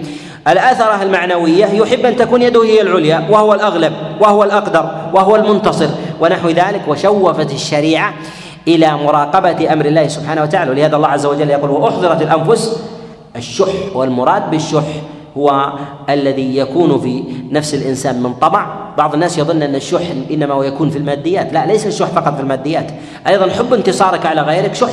الاثره 0.47 1.03
المعنوية 1.03 1.65
يحب 1.65 2.05
أن 2.05 2.15
تكون 2.15 2.41
يده 2.41 2.63
هي 2.63 2.81
العليا 2.81 3.27
وهو 3.29 3.53
الأغلب 3.53 3.93
وهو 4.21 4.43
الأقدر 4.43 4.91
وهو 5.13 5.35
المنتصر 5.35 5.89
ونحو 6.21 6.49
ذلك 6.49 6.81
وشوفت 6.87 7.51
الشريعة 7.53 8.13
إلى 8.67 8.97
مراقبة 8.97 9.73
أمر 9.73 9.85
الله 9.85 10.07
سبحانه 10.07 10.41
وتعالى. 10.41 10.71
ولهذا 10.71 10.95
الله 10.95 11.07
عز 11.07 11.25
وجل 11.25 11.49
يقول 11.49 11.69
وأحضرت 11.69 12.21
الأنفس 12.21 12.81
الشح 13.35 13.95
والمراد 13.95 14.51
بالشح 14.51 14.83
هو 15.37 15.73
الذي 16.09 16.57
يكون 16.57 16.99
في 16.99 17.23
نفس 17.51 17.73
الإنسان 17.73 18.23
من 18.23 18.33
طمع. 18.33 18.67
بعض 18.97 19.13
الناس 19.13 19.37
يظن 19.37 19.61
أن 19.61 19.75
الشح 19.75 20.01
إنما 20.31 20.53
هو 20.53 20.63
يكون 20.63 20.89
في 20.89 20.97
الماديات. 20.97 21.53
لا 21.53 21.65
ليس 21.65 21.87
الشح 21.87 22.07
فقط 22.07 22.35
في 22.35 22.41
الماديات. 22.41 22.91
أيضا 23.27 23.49
حب 23.49 23.73
انتصارك 23.73 24.25
على 24.25 24.41
غيرك 24.41 24.75
شح. 24.75 24.91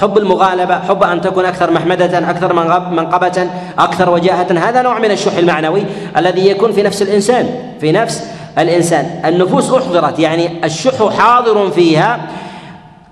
حب 0.00 0.18
المغالبة 0.18 0.78
حب 0.78 1.02
أن 1.02 1.20
تكون 1.20 1.44
أكثر 1.44 1.70
محمدة 1.70 2.30
أكثر 2.30 2.52
منقبة 2.90 3.50
أكثر 3.78 4.10
وجاهة. 4.10 4.68
هذا 4.68 4.82
نوع 4.82 4.98
من 4.98 5.10
الشح 5.10 5.36
المعنوي 5.36 5.84
الذي 6.16 6.48
يكون 6.48 6.72
في 6.72 6.82
نفس 6.82 7.02
الإنسان 7.02 7.48
في 7.80 7.92
نفس 7.92 8.24
الإنسان. 8.58 9.20
النفوس 9.24 9.72
أحضرت 9.72 10.18
يعني 10.18 10.64
الشح 10.64 11.08
حاضر 11.18 11.70
فيها. 11.70 12.18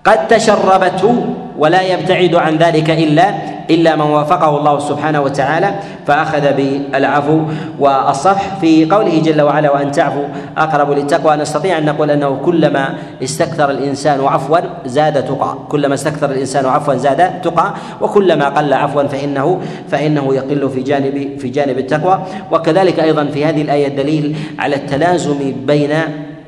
قد 0.06 0.28
تشربته 0.28 1.26
ولا 1.58 1.82
يبتعد 1.82 2.34
عن 2.34 2.56
ذلك 2.56 2.90
إلا 2.90 3.34
إلا 3.70 3.96
من 3.96 4.02
وافقه 4.02 4.58
الله 4.58 4.78
سبحانه 4.78 5.20
وتعالى 5.20 5.70
فأخذ 6.06 6.52
بالعفو 6.52 7.40
والصفح 7.78 8.58
في 8.60 8.84
قوله 8.84 9.22
جل 9.22 9.42
وعلا 9.42 9.70
وأن 9.70 9.92
تعفوا 9.92 10.28
أقرب 10.58 10.90
للتقوى. 10.90 11.36
نستطيع 11.36 11.78
أن 11.78 11.84
نقول 11.84 12.10
أنه 12.10 12.36
كلما 12.44 12.94
استكثر 13.22 13.70
الإنسان 13.70 14.24
عفوا 14.24 14.58
زاد 14.86 15.24
تقى. 15.24 15.58
كلما 15.68 15.94
استكثر 15.94 16.30
الإنسان 16.30 16.66
عفوا 16.66 16.94
زاد 16.94 17.40
تقى. 17.40 17.74
وكلما 18.00 18.48
قل 18.48 18.72
عفوا 18.72 19.02
فإنه 19.02 19.60
فإنه 19.88 20.34
يقل 20.34 20.70
في 20.70 20.82
جانب 20.82 21.38
في 21.38 21.48
جانب 21.48 21.78
التقوى. 21.78 22.22
وكذلك 22.52 23.00
أيضا 23.00 23.24
في 23.24 23.44
هذه 23.44 23.62
الآية 23.62 23.88
دليل 23.88 24.36
على 24.58 24.76
التلازم 24.76 25.52
بين 25.66 25.90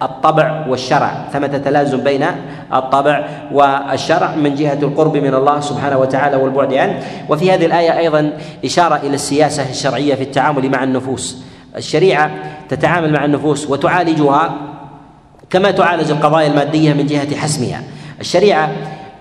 الطبع 0.02 0.66
والشرع. 0.68 1.24
ثمة 1.32 1.46
تلازم 1.46 2.00
بين 2.00 2.26
الطبع 2.74 3.28
والشرع 3.52 4.34
من 4.34 4.54
جهة 4.54 4.78
القرب 4.82 5.16
من 5.16 5.34
الله 5.34 5.60
سبحانه 5.60 5.98
وتعالى 5.98 6.36
والبعد 6.36 6.74
عنه. 6.74 7.02
وفي 7.28 7.52
هذه 7.52 7.66
الآية 7.66 7.98
أيضا 7.98 8.32
إشارة 8.64 8.96
إلى 8.96 9.14
السياسة 9.14 9.70
الشرعية 9.70 10.14
في 10.14 10.22
التعامل 10.22 10.70
مع 10.70 10.84
النفوس. 10.84 11.42
الشريعة 11.76 12.30
تتعامل 12.68 13.12
مع 13.12 13.24
النفوس 13.24 13.70
وتعالجها 13.70 14.54
كما 15.50 15.70
تعالج 15.70 16.10
القضايا 16.10 16.46
المادية 16.46 16.92
من 16.92 17.06
جهة 17.06 17.36
حسمها. 17.36 17.82
الشريعة 18.20 18.70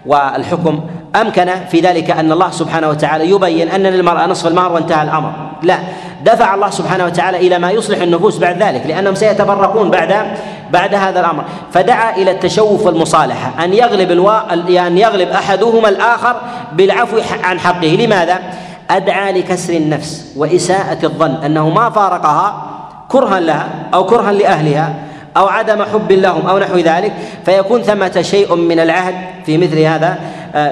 والحكم 0.05 0.81
أمكن 1.15 1.49
في 1.71 1.79
ذلك 1.79 2.11
أن 2.11 2.31
الله 2.31 2.51
سبحانه 2.51 2.89
وتعالى 2.89 3.29
يبين 3.29 3.69
أن 3.69 3.83
للمرأة 3.83 4.25
نصف 4.25 4.47
المهر 4.47 4.71
وانتهى 4.71 5.03
الأمر. 5.03 5.33
لا 5.63 5.77
دفع 6.25 6.55
الله 6.55 6.69
سبحانه 6.69 7.05
وتعالى 7.05 7.37
إلى 7.47 7.59
ما 7.59 7.71
يصلح 7.71 8.01
النفوس 8.01 8.37
بعد 8.37 8.63
ذلك 8.63 8.85
لأنهم 8.85 9.15
سيتفرقون 9.15 9.91
بعد 9.91 10.37
بعد 10.71 10.95
هذا 10.95 11.19
الأمر. 11.19 11.43
فدعا 11.71 12.15
إلى 12.15 12.31
التشوف 12.31 12.85
والمصالحة. 12.85 13.63
أن 13.63 13.73
يغلب 13.73 14.11
الوا... 14.11 14.53
أن 14.87 14.97
يغلب 14.97 15.29
أحدهما 15.29 15.89
الآخر 15.89 16.35
بالعفو 16.73 17.17
عن 17.43 17.59
حقه. 17.59 17.87
لماذا؟ 17.87 18.39
أدعى 18.89 19.31
لكسر 19.41 19.73
النفس 19.73 20.33
وإساءة 20.37 21.05
الظن. 21.05 21.35
أنه 21.45 21.69
ما 21.69 21.89
فارقها 21.89 22.63
كرها 23.09 23.39
لها 23.39 23.69
أو 23.93 24.05
كرها 24.05 24.31
لأهلها. 24.31 24.93
أو 25.37 25.47
عدم 25.47 25.83
حب 25.83 26.11
لهم 26.11 26.47
أو 26.47 26.59
نحو 26.59 26.77
ذلك 26.77 27.13
فيكون 27.45 27.81
ثمة 27.81 28.21
شيء 28.21 28.55
من 28.55 28.79
العهد 28.79 29.15
في 29.45 29.57
مثل 29.57 29.79
هذا 29.79 30.17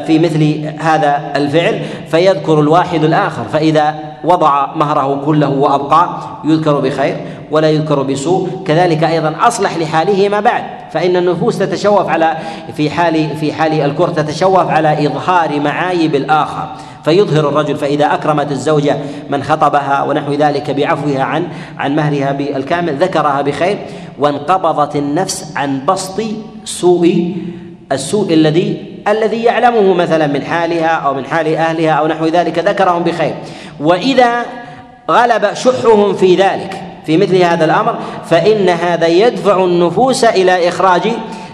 في 0.08 0.20
مثل 0.20 0.72
هذا 0.80 1.32
الفعل. 1.36 1.82
فيذكر 2.12 2.60
الواحد 2.60 3.04
الآخر 3.04 3.44
فإذا 3.54 3.96
وضع 4.24 4.76
مهره 4.76 5.22
كله 5.26 5.50
وأبقى 5.50 6.10
يذكر 6.46 6.80
بخير 6.80 7.18
ولا 7.52 7.70
يذكر 7.70 8.02
بسوء. 8.02 8.64
كذلك 8.68 9.04
أيضا 9.04 9.36
أصلح 9.42 9.78
لحاله 9.78 10.30
ما 10.30 10.40
بعد 10.40 10.64
فإن 10.92 11.16
النفوس 11.16 11.58
تتشوف 11.58 12.10
على 12.10 12.38
في 12.78 12.90
حال 12.90 13.38
في 13.38 13.54
حال 13.54 13.82
الكره 13.82 14.12
تتشوف 14.12 14.70
على 14.70 15.08
إظهار 15.08 15.60
معايب 15.60 16.16
الآخر. 16.16 16.68
فيظهر 17.06 17.50
الرجل 17.50 17.76
فإذا 17.78 18.14
أكرمت 18.14 18.52
الزوجة 18.52 18.98
من 19.30 19.44
خطبها 19.44 20.04
ونحو 20.04 20.34
ذلك 20.34 20.72
بعفوها 20.72 21.24
عن 21.24 21.48
عن 21.78 21.96
مهرها 21.96 22.32
بالكامل 22.32 22.96
ذكرها 22.96 23.42
بخير 23.42 23.78
وانقبضت 24.20 24.96
النفس 24.96 25.54
عن 25.56 25.86
بسط 25.86 26.24
سوء 26.66 27.36
السوء 27.92 28.34
الذي 28.34 28.96
الذي 29.08 29.44
يعلمه 29.44 29.94
مثلا 29.94 30.28
من 30.28 30.42
حالها 30.42 30.88
أو 30.88 31.14
من 31.14 31.26
حال 31.26 31.56
أهلها 31.56 31.92
أو 31.92 32.08
نحو 32.08 32.26
ذلك 32.26 32.60
ذكرهم 32.60 33.04
بخير. 33.04 33.36
وإذا 33.80 34.46
غلب 35.12 35.54
شحهم 35.54 36.14
في 36.14 36.36
ذلك 36.36 36.82
في 37.06 37.18
مثل 37.18 37.36
هذا 37.36 37.66
الأمر 37.66 37.96
فإن 38.30 38.70
هذا 38.70 39.08
يدفع 39.08 39.64
النفوس 39.64 40.24
إلى 40.24 40.70
إخراج 40.70 41.12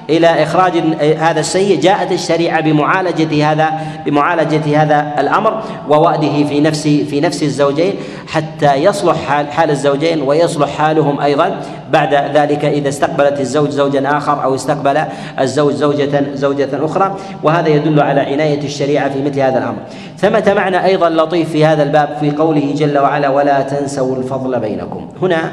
إلى 0.10 0.44
إخراج 0.44 0.72
هذا 1.18 1.40
السيء. 1.40 1.80
جاءت 1.80 2.12
الشريعة 2.12 2.62
بمعالجة 2.62 3.52
هذا 3.52 3.72
بمعالجة 4.06 4.82
هذا 4.82 5.16
الأمر 5.20 5.64
ووأده 5.90 6.44
في 6.44 6.60
نفس 6.60 6.88
في 6.88 7.22
نفس 7.22 7.44
الزوجين 7.44 7.94
حتى 8.28 8.76
يصلح 8.76 9.16
حال, 9.16 9.52
حال 9.52 9.70
الزوجين 9.70 10.22
ويصلح 10.22 10.70
حالهم 10.70 11.22
أيضا. 11.22 11.62
بعد 11.92 12.14
ذلك 12.14 12.66
إذا 12.66 12.90
استقبلت 12.90 13.40
الزوج 13.40 13.70
زوجا 13.70 14.18
آخر 14.18 14.44
أو 14.44 14.56
استقبل 14.56 15.02
الزوج 15.40 15.74
زوجة 15.74 16.24
زوجة 16.34 16.86
أخرى. 16.86 17.16
وهذا 17.44 17.70
يدل 17.70 18.00
على 18.00 18.22
عناية 18.22 18.64
الشريعة 18.64 19.10
في 19.10 19.22
مثل 19.22 19.40
هذا 19.40 19.58
الأمر. 19.58 19.78
ثمة 20.18 20.54
معنى 20.56 20.86
أيضا 20.86 21.10
لطيف 21.10 21.50
في 21.50 21.66
هذا 21.66 21.84
الباب 21.84 22.18
في 22.20 22.32
قوله 22.32 22.74
جل 22.76 22.98
وعلا 22.98 23.30
ولا 23.30 23.62
تنسوا 23.62 24.16
الفضل 24.16 24.60
بينكم. 24.60 25.08
هنا 25.22 25.52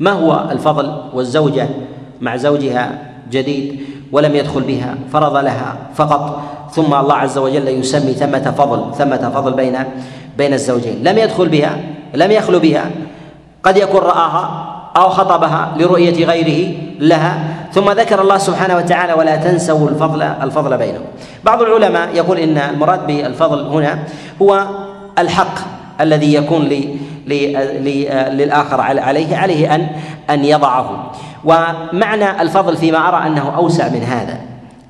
ما 0.00 0.10
هو 0.10 0.50
الفضل 0.50 1.02
والزوجة 1.14 1.68
مع 2.20 2.36
زوجها؟ 2.36 3.11
جديد 3.32 3.80
ولم 4.12 4.36
يدخل 4.36 4.60
بها 4.60 4.94
فرض 5.12 5.36
لها 5.36 5.76
فقط. 5.94 6.42
ثم 6.72 6.94
الله 6.94 7.14
عز 7.14 7.38
وجل 7.38 7.68
يسمي 7.68 8.12
ثمة 8.12 8.54
فضل 8.58 8.94
ثمة 8.94 9.30
فضل 9.34 9.52
بين 9.52 9.78
بين 10.38 10.52
الزوجين. 10.52 11.04
لم 11.04 11.18
يدخل 11.18 11.48
بها 11.48 11.76
لم 12.14 12.30
يخلو 12.30 12.58
بها. 12.58 12.90
قد 13.62 13.76
يكون 13.76 14.00
رآها 14.00 14.44
أو 14.96 15.08
خطبها 15.08 15.72
لرؤية 15.76 16.24
غيره 16.24 16.74
لها. 17.00 17.32
ثم 17.72 17.90
ذكر 17.90 18.20
الله 18.20 18.38
سبحانه 18.38 18.76
وتعالى 18.76 19.12
ولا 19.12 19.36
تنسوا 19.36 19.88
الفضل 19.88 20.22
الفضل 20.22 20.76
بينكم. 20.78 21.04
بعض 21.44 21.62
العلماء 21.62 22.08
يقول 22.14 22.38
إن 22.38 22.58
المراد 22.58 23.06
بالفضل 23.06 23.66
هنا 23.66 23.98
هو 24.42 24.66
الحق 25.18 25.54
الذي 26.00 26.34
يكون 26.34 26.68
للآخر 28.36 28.80
عليه 28.80 29.36
عليه 29.36 29.74
أن 29.74 29.86
أن 30.30 30.44
يضعه. 30.44 31.12
ومعنى 31.44 32.42
الفضل 32.42 32.76
فيما 32.76 33.08
أرى 33.08 33.26
أنه 33.26 33.56
أوسع 33.56 33.88
من 33.88 34.02
هذا. 34.02 34.38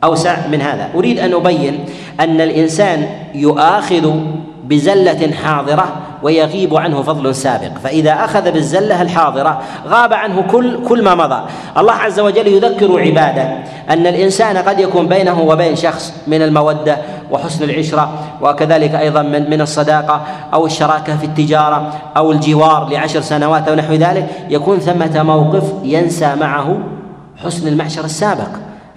أوسع 0.04 0.36
من 0.52 0.60
هذا. 0.60 0.88
أريد 0.94 1.18
أن 1.18 1.34
أبين 1.34 1.84
أن 2.20 2.40
الإنسان 2.40 3.06
يؤاخذ 3.34 4.12
بزلة 4.64 5.32
حاضرة 5.32 6.02
ويغيب 6.22 6.76
عنه 6.76 7.02
فضل 7.02 7.34
سابق. 7.34 7.78
فإذا 7.84 8.12
أخذ 8.12 8.50
بالزلة 8.50 9.02
الحاضرة 9.02 9.62
غاب 9.86 10.12
عنه 10.12 10.42
كل 10.42 10.84
كل 10.88 11.02
ما 11.02 11.14
مضى. 11.14 11.42
الله 11.78 11.92
عز 11.92 12.20
وجل 12.20 12.46
يذكر 12.46 13.00
عباده 13.00 13.42
أن 13.90 14.06
الإنسان 14.06 14.56
قد 14.56 14.80
يكون 14.80 15.06
بينه 15.08 15.40
وبين 15.40 15.76
شخص 15.76 16.14
من 16.26 16.42
المودة 16.42 16.98
وحسن 17.30 17.64
العشرة 17.64 18.12
وكذلك 18.40 18.94
أيضا 18.94 19.22
من 19.22 19.50
من 19.50 19.60
الصداقة 19.60 20.20
أو 20.54 20.66
الشراكة 20.66 21.16
في 21.16 21.24
التجارة 21.24 21.92
أو 22.16 22.32
الجوار 22.32 22.88
لعشر 22.88 23.20
سنوات 23.20 23.68
أو 23.68 23.74
نحو 23.74 23.92
ذلك 23.92 24.28
يكون 24.48 24.78
ثمة 24.78 25.22
موقف 25.22 25.64
ينسى 25.84 26.34
معه 26.40 26.78
حسن 27.44 27.68
المعشر 27.68 28.04
السابق 28.04 28.48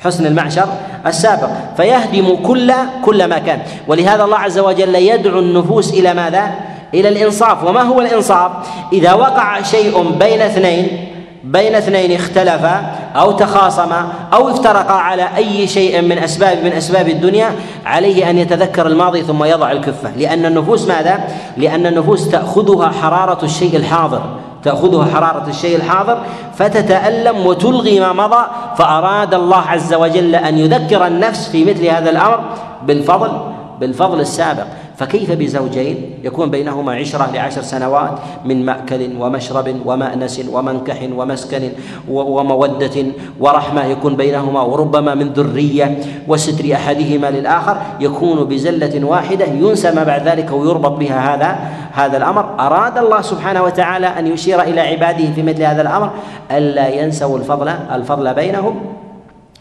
حسن 0.03 0.25
المعشر 0.25 0.67
السابق. 1.07 1.49
فيهدم 1.77 2.35
كل 2.35 2.73
كل 3.05 3.25
ما 3.25 3.37
كان. 3.37 3.59
ولهذا 3.87 4.23
الله 4.23 4.37
عز 4.37 4.59
وجل 4.59 4.95
يدعو 4.95 5.39
النفوس 5.39 5.93
إلى 5.93 6.13
ماذا؟ 6.13 6.51
إلى 6.93 7.09
الإنصاف 7.09 7.63
وما 7.63 7.81
هو 7.81 8.01
الإنصاف؟ 8.01 8.51
إذا 8.93 9.13
وقع 9.13 9.61
شيء 9.61 10.09
بين 10.19 10.41
اثنين 10.41 11.15
بين 11.45 11.75
اثنين 11.75 12.11
اختلفا 12.11 12.91
أو 13.15 13.31
تخاصما 13.31 14.07
أو 14.33 14.49
افترقا 14.49 14.93
على 14.93 15.27
أي 15.37 15.67
شيء 15.67 16.01
من 16.01 16.17
أسباب 16.17 16.63
من 16.63 16.71
أسباب 16.73 17.07
الدنيا 17.07 17.51
عليه 17.85 18.29
أن 18.29 18.37
يتذكر 18.37 18.87
الماضي 18.87 19.21
ثم 19.21 19.43
يضع 19.43 19.71
الكفة 19.71 20.11
لأن 20.17 20.45
النفوس 20.45 20.87
ماذا؟ 20.87 21.19
لأن 21.57 21.85
النفوس 21.85 22.29
تأخذها 22.29 22.89
حرارة 22.89 23.45
الشيء 23.45 23.75
الحاضر 23.75 24.21
تأخذها 24.63 25.05
حرارة 25.05 25.49
الشيء 25.49 25.75
الحاضر 25.75 26.17
فتتألم 26.55 27.45
وتلغي 27.45 27.99
ما 27.99 28.13
مضى 28.13 28.45
فأراد 28.77 29.33
الله 29.33 29.61
عز 29.61 29.93
وجل 29.93 30.35
أن 30.35 30.57
يذكر 30.57 31.07
النفس 31.07 31.49
في 31.49 31.65
مثل 31.65 31.85
هذا 31.85 32.09
الأمر 32.09 32.39
بالفضل 32.83 33.31
بالفضل 33.79 34.19
السابق 34.19 34.65
فكيف 34.97 35.31
بزوجين 35.31 36.19
يكون 36.23 36.49
بينهما 36.49 36.93
عشرة 36.93 37.31
لعشر 37.33 37.61
سنوات 37.61 38.19
من 38.45 38.65
مأكل 38.65 39.09
ومشرب 39.19 39.75
ومأنس 39.85 40.41
ومنكح 40.51 40.99
ومسكن 41.15 41.69
ومودة 42.09 43.05
ورحمة؟ 43.39 43.85
يكون 43.85 44.15
بينهما 44.15 44.61
وربما 44.61 45.15
من 45.15 45.33
ذرية 45.33 45.97
وستر 46.27 46.73
أحدهما 46.73 47.31
للآخر. 47.31 47.77
يكون 47.99 48.43
بزلة 48.43 49.05
واحدة 49.05 49.45
ينسى 49.45 49.91
ما 49.91 50.03
بعد 50.03 50.27
ذلك 50.27 50.51
ويربط 50.51 50.91
بها 50.91 51.35
هذا 51.35 51.59
هذا 51.91 52.17
الأمر. 52.17 52.59
أراد 52.59 52.97
الله 52.97 53.21
سبحانه 53.21 53.63
وتعالى 53.63 54.07
أن 54.07 54.27
يشير 54.27 54.61
إلى 54.61 54.81
عباده 54.81 55.31
في 55.35 55.43
مثل 55.43 55.63
هذا 55.63 55.81
الأمر. 55.81 56.09
ألا 56.51 56.89
ينسوا 56.89 57.37
الفضل 57.37 57.67
الفضل 57.67 58.33
بينهم. 58.33 58.94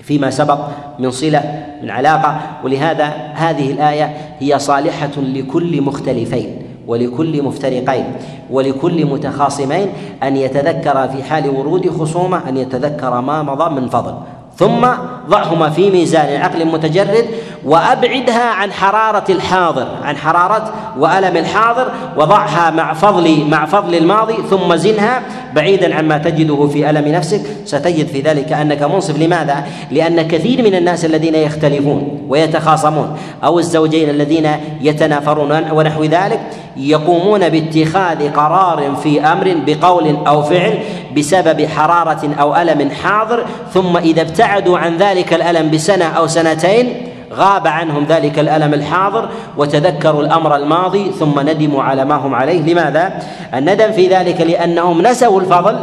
فيما 0.04 0.30
سبق 0.30 0.58
من 0.98 1.10
صلة 1.10 1.42
من 1.82 1.90
علاقة. 1.90 2.40
ولهذا 2.64 3.04
هذه 3.34 3.72
الآية 3.72 4.16
هي 4.38 4.58
صالحة 4.58 5.16
لكل 5.16 5.82
مختلفين 5.82 6.62
ولكل 6.86 7.42
مفترقين 7.42 8.04
ولكل 8.50 9.06
متخاصمين 9.06 9.88
أن 10.22 10.36
يتذكر 10.36 11.08
في 11.08 11.22
حال 11.22 11.50
ورود 11.50 11.90
خصومة 11.90 12.48
أن 12.48 12.56
يتذكر 12.56 13.20
ما 13.20 13.42
مضى 13.42 13.80
من 13.80 13.88
فضل. 13.88 14.14
ثم 14.56 14.86
ضعهما 15.28 15.70
في 15.70 15.90
ميزان 15.90 16.40
عقل 16.40 16.64
متجرد 16.64 17.24
وأبعدها 17.64 18.50
عن 18.50 18.72
حرارة 18.72 19.24
الحاضر 19.28 19.88
عن 20.02 20.16
حرارة 20.16 20.72
وألم 20.98 21.36
الحاضر 21.36 21.90
وضعها 22.16 22.70
مع 22.70 22.94
فضل 22.94 23.44
مع 23.44 23.66
فضل 23.66 23.94
الماضي 23.94 24.34
ثم 24.50 24.76
زنها 24.76 25.22
بعيدا 25.54 25.94
عما 25.94 26.18
تجده 26.18 26.66
في 26.66 26.90
ألم 26.90 27.08
نفسك 27.08 27.40
ستجد 27.64 28.06
في 28.06 28.20
ذلك 28.20 28.52
أنك 28.52 28.82
منصف 28.82 29.18
لماذا؟ 29.18 29.64
لأن 29.90 30.28
كثير 30.28 30.62
من 30.62 30.74
الناس 30.74 31.04
الذين 31.04 31.34
يختلفون 31.34 32.26
ويتخاصمون 32.28 33.16
أو 33.44 33.58
الزوجين 33.58 34.10
الذين 34.10 34.50
يتنافرون 34.80 35.70
ونحو 35.72 36.04
ذلك 36.04 36.40
يقومون 36.76 37.48
باتخاذ 37.48 38.32
قرار 38.32 38.96
في 39.02 39.20
أمر 39.20 39.56
بقول 39.66 40.16
أو 40.26 40.42
فعل 40.42 40.78
بسبب 41.16 41.66
حرارة 41.66 42.30
أو 42.40 42.56
ألم 42.56 42.90
حاضر 42.90 43.44
ثم 43.74 43.96
إذا 43.96 44.22
ابتعدوا 44.22 44.78
عن 44.78 44.96
ذلك 44.96 45.34
الألم 45.34 45.70
بسنة 45.70 46.04
أو 46.04 46.26
سنتين 46.26 47.03
غاب 47.36 47.66
عنهم 47.66 48.04
ذلك 48.04 48.38
الألم 48.38 48.74
الحاضر 48.74 49.28
وتذكروا 49.56 50.22
الأمر 50.22 50.56
الماضي 50.56 51.10
ثم 51.10 51.40
ندموا 51.40 51.82
على 51.82 52.04
ما 52.04 52.14
هم 52.14 52.34
عليه. 52.34 52.62
لماذا؟ 52.62 53.18
الندم 53.54 53.92
في 53.92 54.08
ذلك 54.08 54.40
لأنهم 54.40 55.02
نسوا 55.02 55.40
الفضل 55.40 55.76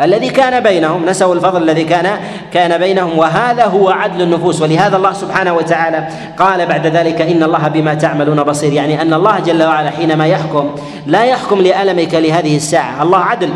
الذي 0.00 0.30
كان 0.30 0.62
بينهم 0.62 1.06
نسوا 1.06 1.34
الفضل 1.34 1.62
الذي 1.62 1.84
كان 1.84 2.18
كان 2.52 2.78
بينهم 2.78 3.18
وهذا 3.18 3.64
هو 3.64 3.90
عدل 3.90 4.22
النفوس. 4.22 4.62
ولهذا 4.62 4.96
الله 4.96 5.12
سبحانه 5.12 5.52
وتعالى 5.52 6.08
قال 6.38 6.66
بعد 6.66 6.86
ذلك 6.86 7.20
إن 7.20 7.42
الله 7.42 7.68
بما 7.68 7.94
تعملون 7.94 8.42
بصير 8.42 8.72
يعني 8.72 9.02
أن 9.02 9.14
الله 9.14 9.40
جل 9.40 9.62
وعلا 9.62 9.90
حينما 9.90 10.26
يحكم 10.26 10.70
لا 11.06 11.24
يحكم 11.24 11.60
لألمك 11.60 12.14
لهذه 12.14 12.56
الساعة. 12.56 13.02
الله 13.02 13.18
عدل. 13.18 13.50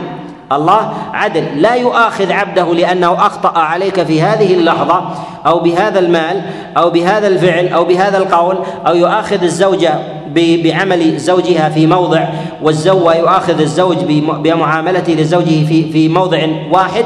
الله 0.53 0.93
عدل. 1.13 1.63
لا 1.63 1.75
يؤاخذ 1.75 2.33
عبده 2.33 2.75
لأنه 2.75 3.13
أخطأ 3.13 3.59
عليك 3.59 4.03
في 4.03 4.23
هذه 4.23 4.55
اللحظة 4.55 5.03
أو 5.47 5.59
بهذا 5.59 5.99
المال 5.99 6.43
أو 6.77 6.91
بهذا 6.91 7.29
الفعل 7.29 7.69
أو 7.69 7.85
بهذا 7.85 8.19
القول 8.19 8.59
أو 8.87 8.95
يؤاخذ 8.95 9.43
الزوجه 9.43 9.95
بعمل 10.35 11.19
زوجها 11.19 11.69
في 11.69 11.87
موضع 11.87 12.25
والزوج 12.63 13.03
ويؤاخذ 13.03 13.61
الزوج 13.61 13.97
بمعاملته 14.19 15.13
لزوجه 15.13 15.67
في 15.67 15.93
في 15.93 16.09
موضع 16.09 16.47
واحد. 16.71 17.05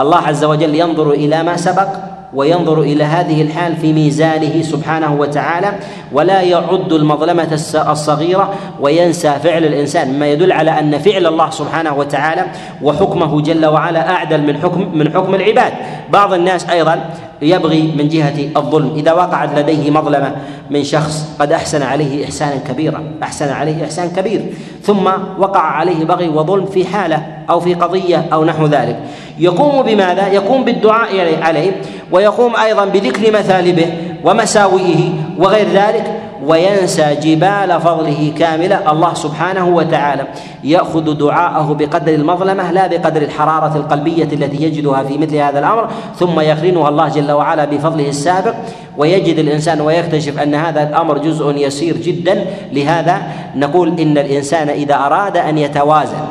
الله 0.00 0.18
عز 0.18 0.44
وجل 0.44 0.74
ينظر 0.74 1.10
إلى 1.10 1.42
ما 1.42 1.56
سبق. 1.56 1.88
وينظر 2.34 2.80
إلى 2.80 3.04
هذه 3.04 3.42
الحال 3.42 3.76
في 3.76 3.92
ميزانه 3.92 4.62
سبحانه 4.62 5.14
وتعالى 5.14 5.72
ولا 6.12 6.40
يعد 6.40 6.92
المظلمة 6.92 7.60
الصغيرة 7.90 8.54
وينسى 8.80 9.30
فعل 9.42 9.64
الإنسان. 9.64 10.12
مما 10.12 10.26
يدل 10.26 10.52
على 10.52 10.78
أن 10.78 10.98
فعل 10.98 11.26
الله 11.26 11.50
سبحانه 11.50 11.94
وتعالى 11.94 12.46
وحكمه 12.82 13.40
جل 13.40 13.66
وعلا 13.66 14.10
أعدل 14.10 14.42
من 14.42 14.58
حكم 14.62 14.98
من 14.98 15.12
حكم 15.12 15.34
العباد. 15.34 15.72
بعض 16.10 16.32
الناس 16.32 16.70
أيضا 16.70 17.10
يبغي 17.42 17.82
من 17.98 18.08
جهة 18.08 18.50
الظلم. 18.56 18.94
إذا 18.96 19.12
وقعت 19.12 19.58
لديه 19.58 19.90
مظلمة 19.90 20.36
من 20.70 20.84
شخص 20.84 21.28
قد 21.38 21.52
أحسن 21.52 21.82
عليه 21.82 22.24
إحسانا 22.24 22.56
كبيرا 22.68 23.04
أحسن 23.22 23.48
عليه 23.48 23.84
إحسان 23.84 24.10
كبير. 24.10 24.44
ثم 24.82 25.06
وقع 25.38 25.60
عليه 25.60 26.04
بغي 26.04 26.28
وظلم 26.28 26.66
في 26.66 26.84
حالة 26.84 27.26
أو 27.50 27.60
في 27.60 27.74
قضية 27.74 28.26
أو 28.32 28.44
نحو 28.44 28.66
ذلك. 28.66 28.98
يقوم 29.38 29.82
بماذا؟ 29.82 30.26
يقوم 30.28 30.64
بالدعاء 30.64 31.42
عليه 31.42 31.80
ويقوم 32.12 32.56
أيضا 32.56 32.84
بذكر 32.84 33.38
مثالبه 33.38 33.92
ومساوئه 34.24 35.12
وغير 35.38 35.66
ذلك 35.68 36.17
وينسى 36.46 37.14
جبال 37.14 37.80
فضله 37.80 38.32
كاملة. 38.38 38.92
الله 38.92 39.14
سبحانه 39.14 39.68
وتعالى 39.68 40.26
يأخذ 40.64 41.14
دعاءه 41.18 41.74
بقدر 41.78 42.14
المظلمة 42.14 42.72
لا 42.72 42.86
بقدر 42.86 43.22
الحرارة 43.22 43.76
القلبية 43.76 44.28
التي 44.32 44.62
يجدها 44.62 45.02
في 45.02 45.18
مثل 45.18 45.36
هذا 45.36 45.58
الأمر. 45.58 45.88
ثم 46.16 46.40
يقرنها 46.40 46.88
الله 46.88 47.08
جل 47.08 47.32
وعلا 47.32 47.64
بفضله 47.64 48.08
السابق. 48.08 48.54
ويجد 48.96 49.38
الإنسان 49.38 49.80
ويكتشف 49.80 50.38
أن 50.38 50.54
هذا 50.54 50.88
الأمر 50.88 51.18
جزء 51.18 51.56
يسير 51.56 51.96
جدا. 51.96 52.44
لهذا 52.72 53.22
نقول 53.56 54.00
إن 54.00 54.18
الإنسان 54.18 54.68
إذا 54.68 54.94
أراد 54.94 55.36
أن 55.36 55.58
يتوازن 55.58 56.26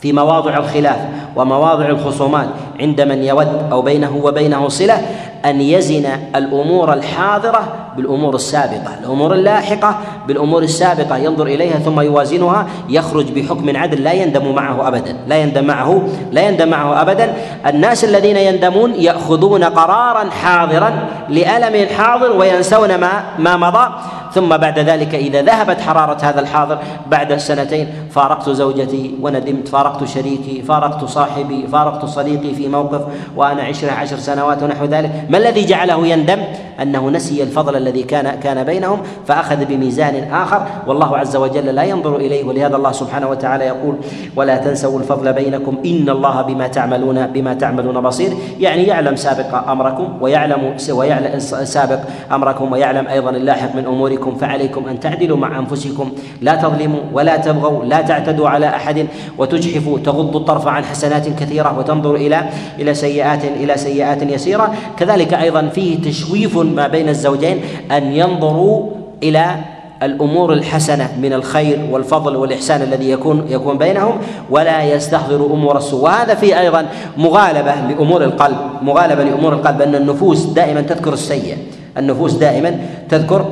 في 0.00 0.12
مواضع 0.12 0.56
الخلاف 0.56 0.98
ومواضع 1.36 1.86
الخصومات 1.86 2.48
عند 2.80 3.00
من 3.00 3.24
يود 3.24 3.48
أو 3.72 3.82
بينه 3.82 4.20
وبينه 4.22 4.68
صلة 4.68 5.00
أن 5.46 5.60
يزن 5.60 6.06
الأمور 6.36 6.92
الحاضرة 6.92 7.74
بالأمور 7.96 8.34
السابقة، 8.34 8.94
الأمور 9.00 9.34
اللاحقة 9.34 9.98
بالأمور 10.28 10.62
السابقة 10.62 11.16
ينظر 11.16 11.46
إليها 11.46 11.78
ثم 11.78 12.00
يوازنها 12.00 12.66
يخرج 12.88 13.32
بحكم 13.32 13.76
عدل 13.76 14.04
لا 14.04 14.12
يندم 14.12 14.54
معه 14.54 14.88
ابدا، 14.88 15.16
لا 15.28 15.36
يندم 15.36 15.64
معه 15.64 16.08
لا 16.32 16.48
يندم 16.48 16.68
معه 16.68 17.02
ابدا، 17.02 17.34
الناس 17.66 18.04
الذين 18.04 18.36
يندمون 18.36 18.94
يأخذون 18.94 19.64
قرارا 19.64 20.30
حاضرا 20.30 20.92
لألم 21.28 21.88
حاضر 21.96 22.36
وينسون 22.36 22.94
ما 22.94 23.22
ما 23.38 23.56
مضى. 23.56 23.88
ثم 24.36 24.56
بعد 24.56 24.78
ذلك 24.78 25.14
إذا 25.14 25.42
ذهبت 25.42 25.80
حرارة 25.80 26.18
هذا 26.22 26.40
الحاضر 26.40 26.78
بعد 27.06 27.36
سنتين 27.36 27.88
فارقت 28.10 28.50
زوجتي 28.50 29.14
وندمت 29.20 29.68
فارقت 29.68 30.04
شريكي 30.04 30.62
فارقت 30.62 31.04
صاحبي 31.04 31.66
فارقت 31.72 32.04
صديقي 32.04 32.54
في 32.54 32.68
موقف 32.68 33.00
وأنا 33.36 33.62
عشرة 33.62 33.92
عشر 33.92 34.16
سنوات 34.16 34.62
ونحو 34.62 34.84
ذلك. 34.84 35.10
ما 35.30 35.38
الذي 35.38 35.64
جعله 35.64 36.06
يندم؟ 36.06 36.38
أنه 36.82 37.10
نسي 37.10 37.42
الفضل 37.42 37.76
الذي 37.76 38.02
كان 38.02 38.40
كان 38.40 38.64
بينهم 38.64 39.00
فأخذ 39.26 39.64
بميزان 39.64 40.32
آخر. 40.32 40.66
والله 40.86 41.18
عز 41.18 41.36
وجل 41.36 41.66
لا 41.66 41.82
ينظر 41.82 42.16
إليه 42.16 42.44
ولهذا 42.44 42.76
الله 42.76 42.92
سبحانه 42.92 43.28
وتعالى 43.28 43.64
يقول 43.64 43.96
ولا 44.36 44.56
تنسوا 44.56 44.98
الفضل 44.98 45.32
بينكم 45.32 45.76
إن 45.86 46.08
الله 46.08 46.42
بما 46.42 46.66
تعملون 46.66 47.26
بما 47.26 47.54
تعملون 47.54 48.00
بصير. 48.00 48.32
يعني 48.60 48.82
يعلم 48.82 49.16
سابق 49.16 49.70
أمركم 49.70 50.08
ويعلم 50.20 50.76
ويعلم 50.90 51.38
سابق 51.64 51.98
أمركم 52.32 52.72
ويعلم 52.72 53.06
أيضا 53.06 53.30
اللاحق 53.30 53.74
من 53.74 53.86
أموركم. 53.86 54.25
أنفسكم 54.26 54.46
فعليكم 54.46 54.88
أن 54.88 55.00
تعدلوا 55.00 55.36
مع 55.36 55.58
أنفسكم. 55.58 56.10
لا 56.40 56.54
تظلموا 56.54 57.00
ولا 57.12 57.36
تبغوا 57.36 57.84
لا 57.84 58.00
تعتدوا 58.02 58.48
على 58.48 58.68
أحد 58.68 59.06
وتجحفوا 59.38 59.98
تغضوا 59.98 60.40
الطرف 60.40 60.68
عن 60.68 60.84
حسنات 60.84 61.28
كثيرة 61.28 61.78
وتنظروا 61.78 62.16
إلى 62.16 62.48
إلى 62.78 62.94
سيئات 62.94 63.44
إلى 63.44 63.76
سيئات 63.76 64.22
يسيرة. 64.22 64.74
كذلك 64.96 65.34
أيضا 65.34 65.68
فيه 65.68 66.02
تشويف 66.02 66.58
ما 66.58 66.88
بين 66.88 67.08
الزوجين 67.08 67.60
أن 67.90 68.12
ينظروا 68.12 68.86
إلى 69.22 69.56
الأمور 70.02 70.52
الحسنة 70.52 71.08
من 71.22 71.32
الخير 71.32 71.88
والفضل 71.90 72.36
والإحسان 72.36 72.82
الذي 72.82 73.10
يكون 73.10 73.46
يكون 73.48 73.78
بينهم 73.78 74.18
ولا 74.50 74.84
يستحضر 74.84 75.46
أمور 75.46 75.76
السوء. 75.76 76.04
وهذا 76.04 76.34
فيه 76.34 76.60
أيضا 76.60 76.86
مغالبة 77.16 77.74
لأمور 77.74 78.24
القلب 78.24 78.56
مغالبة 78.82 79.24
لأمور 79.24 79.52
القلب 79.52 79.82
أن 79.82 79.94
النفوس 79.94 80.42
دائما 80.42 80.80
تذكر 80.80 81.12
السيء 81.12 81.56
النفوس 81.98 82.32
دائما 82.32 82.78
تذكر 83.08 83.44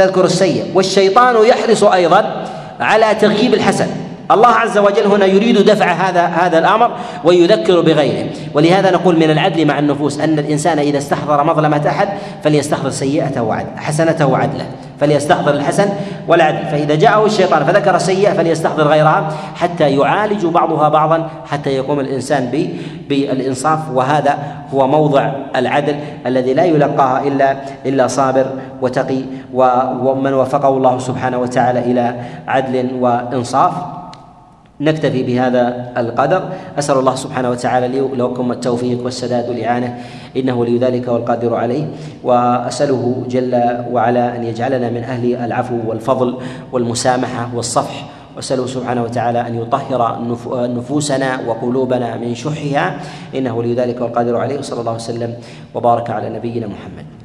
تذكر 0.00 0.24
السيء. 0.24 0.64
والشيطان 0.74 1.46
يحرص 1.46 1.84
أيضا 1.84 2.46
على 2.80 3.14
تغييب 3.20 3.54
الحسن. 3.54 3.86
الله 4.30 4.48
عز 4.48 4.78
وجل 4.78 5.06
هنا 5.06 5.26
يريد 5.26 5.58
دفع 5.58 5.92
هذا 5.92 6.22
هذا 6.26 6.58
الأمر 6.58 6.90
ويذكر 7.24 7.80
بغيره. 7.80 8.26
ولهذا 8.54 8.90
نقول 8.90 9.16
من 9.16 9.30
العدل 9.30 9.66
مع 9.66 9.78
النفوس 9.78 10.20
أن 10.20 10.38
الإنسان 10.38 10.78
إذا 10.78 10.98
استحضر 10.98 11.44
مظلمة 11.44 11.88
أحد 11.88 12.08
فليستحضر 12.44 12.90
سيئته 12.90 13.42
وعدل 13.42 13.68
حسنته 13.76 14.26
وعدله. 14.26 14.66
فليستحضر 15.00 15.54
الحسن 15.54 15.88
والعدل. 16.28 16.66
فإذا 16.66 16.94
جاءه 16.94 17.26
الشيطان 17.26 17.64
فذكر 17.64 17.96
السيئة 17.96 18.32
فليستحضر 18.32 18.88
غيرها 18.88 19.28
حتى 19.54 19.90
يعالج 19.90 20.46
بعضها 20.46 20.88
بعضا 20.88 21.30
حتى 21.46 21.70
يقوم 21.70 22.00
الإنسان 22.00 22.68
بالإنصاف. 23.08 23.90
وهذا 23.94 24.38
هو 24.74 24.86
موضع 24.86 25.32
العدل 25.56 25.96
الذي 26.26 26.54
لا 26.54 26.64
يلقاها 26.64 27.22
إلا 27.22 27.56
إلا 27.86 28.06
صابر 28.06 28.46
وتقي 28.82 29.22
ومن 30.02 30.34
وفقه 30.34 30.68
الله 30.68 30.98
سبحانه 30.98 31.38
وتعالى 31.38 31.78
إلى 31.78 32.14
عدل 32.48 32.90
وإنصاف. 33.00 33.99
نكتفي 34.80 35.22
بهذا 35.22 35.92
القدر. 35.96 36.42
أسأل 36.78 36.98
الله 36.98 37.14
سبحانه 37.14 37.50
وتعالى 37.50 37.88
لي 37.88 38.00
ولكم 38.00 38.52
التوفيق 38.52 39.04
والسداد 39.04 39.48
والإعانة. 39.48 39.98
إنه 40.36 40.54
ولي 40.58 40.78
ذلك 40.78 41.08
والقادر 41.08 41.54
عليه. 41.54 41.84
وأسأله 42.24 43.24
جل 43.28 43.54
وعلا 43.92 44.36
أن 44.36 44.44
يجعلنا 44.44 44.90
من 44.90 45.04
أهل 45.04 45.36
العفو 45.36 45.76
والفضل 45.86 46.38
والمسامحة 46.72 47.50
والصفح. 47.54 48.08
وأسأله 48.36 48.66
سبحانه 48.66 49.02
وتعالى 49.02 49.40
أن 49.40 49.58
يطهر 49.62 50.18
نفوسنا 50.76 51.40
وقلوبنا 51.46 52.16
من 52.16 52.34
شحها. 52.34 53.00
إنه 53.34 53.56
ولي 53.56 53.74
ذلك 53.74 54.00
والقادر 54.00 54.36
عليه. 54.36 54.58
وصلى 54.58 54.80
الله 54.80 54.94
وسلم 54.94 55.34
وبارك 55.74 56.10
على 56.10 56.28
نبينا 56.28 56.66
محمد. 56.66 57.19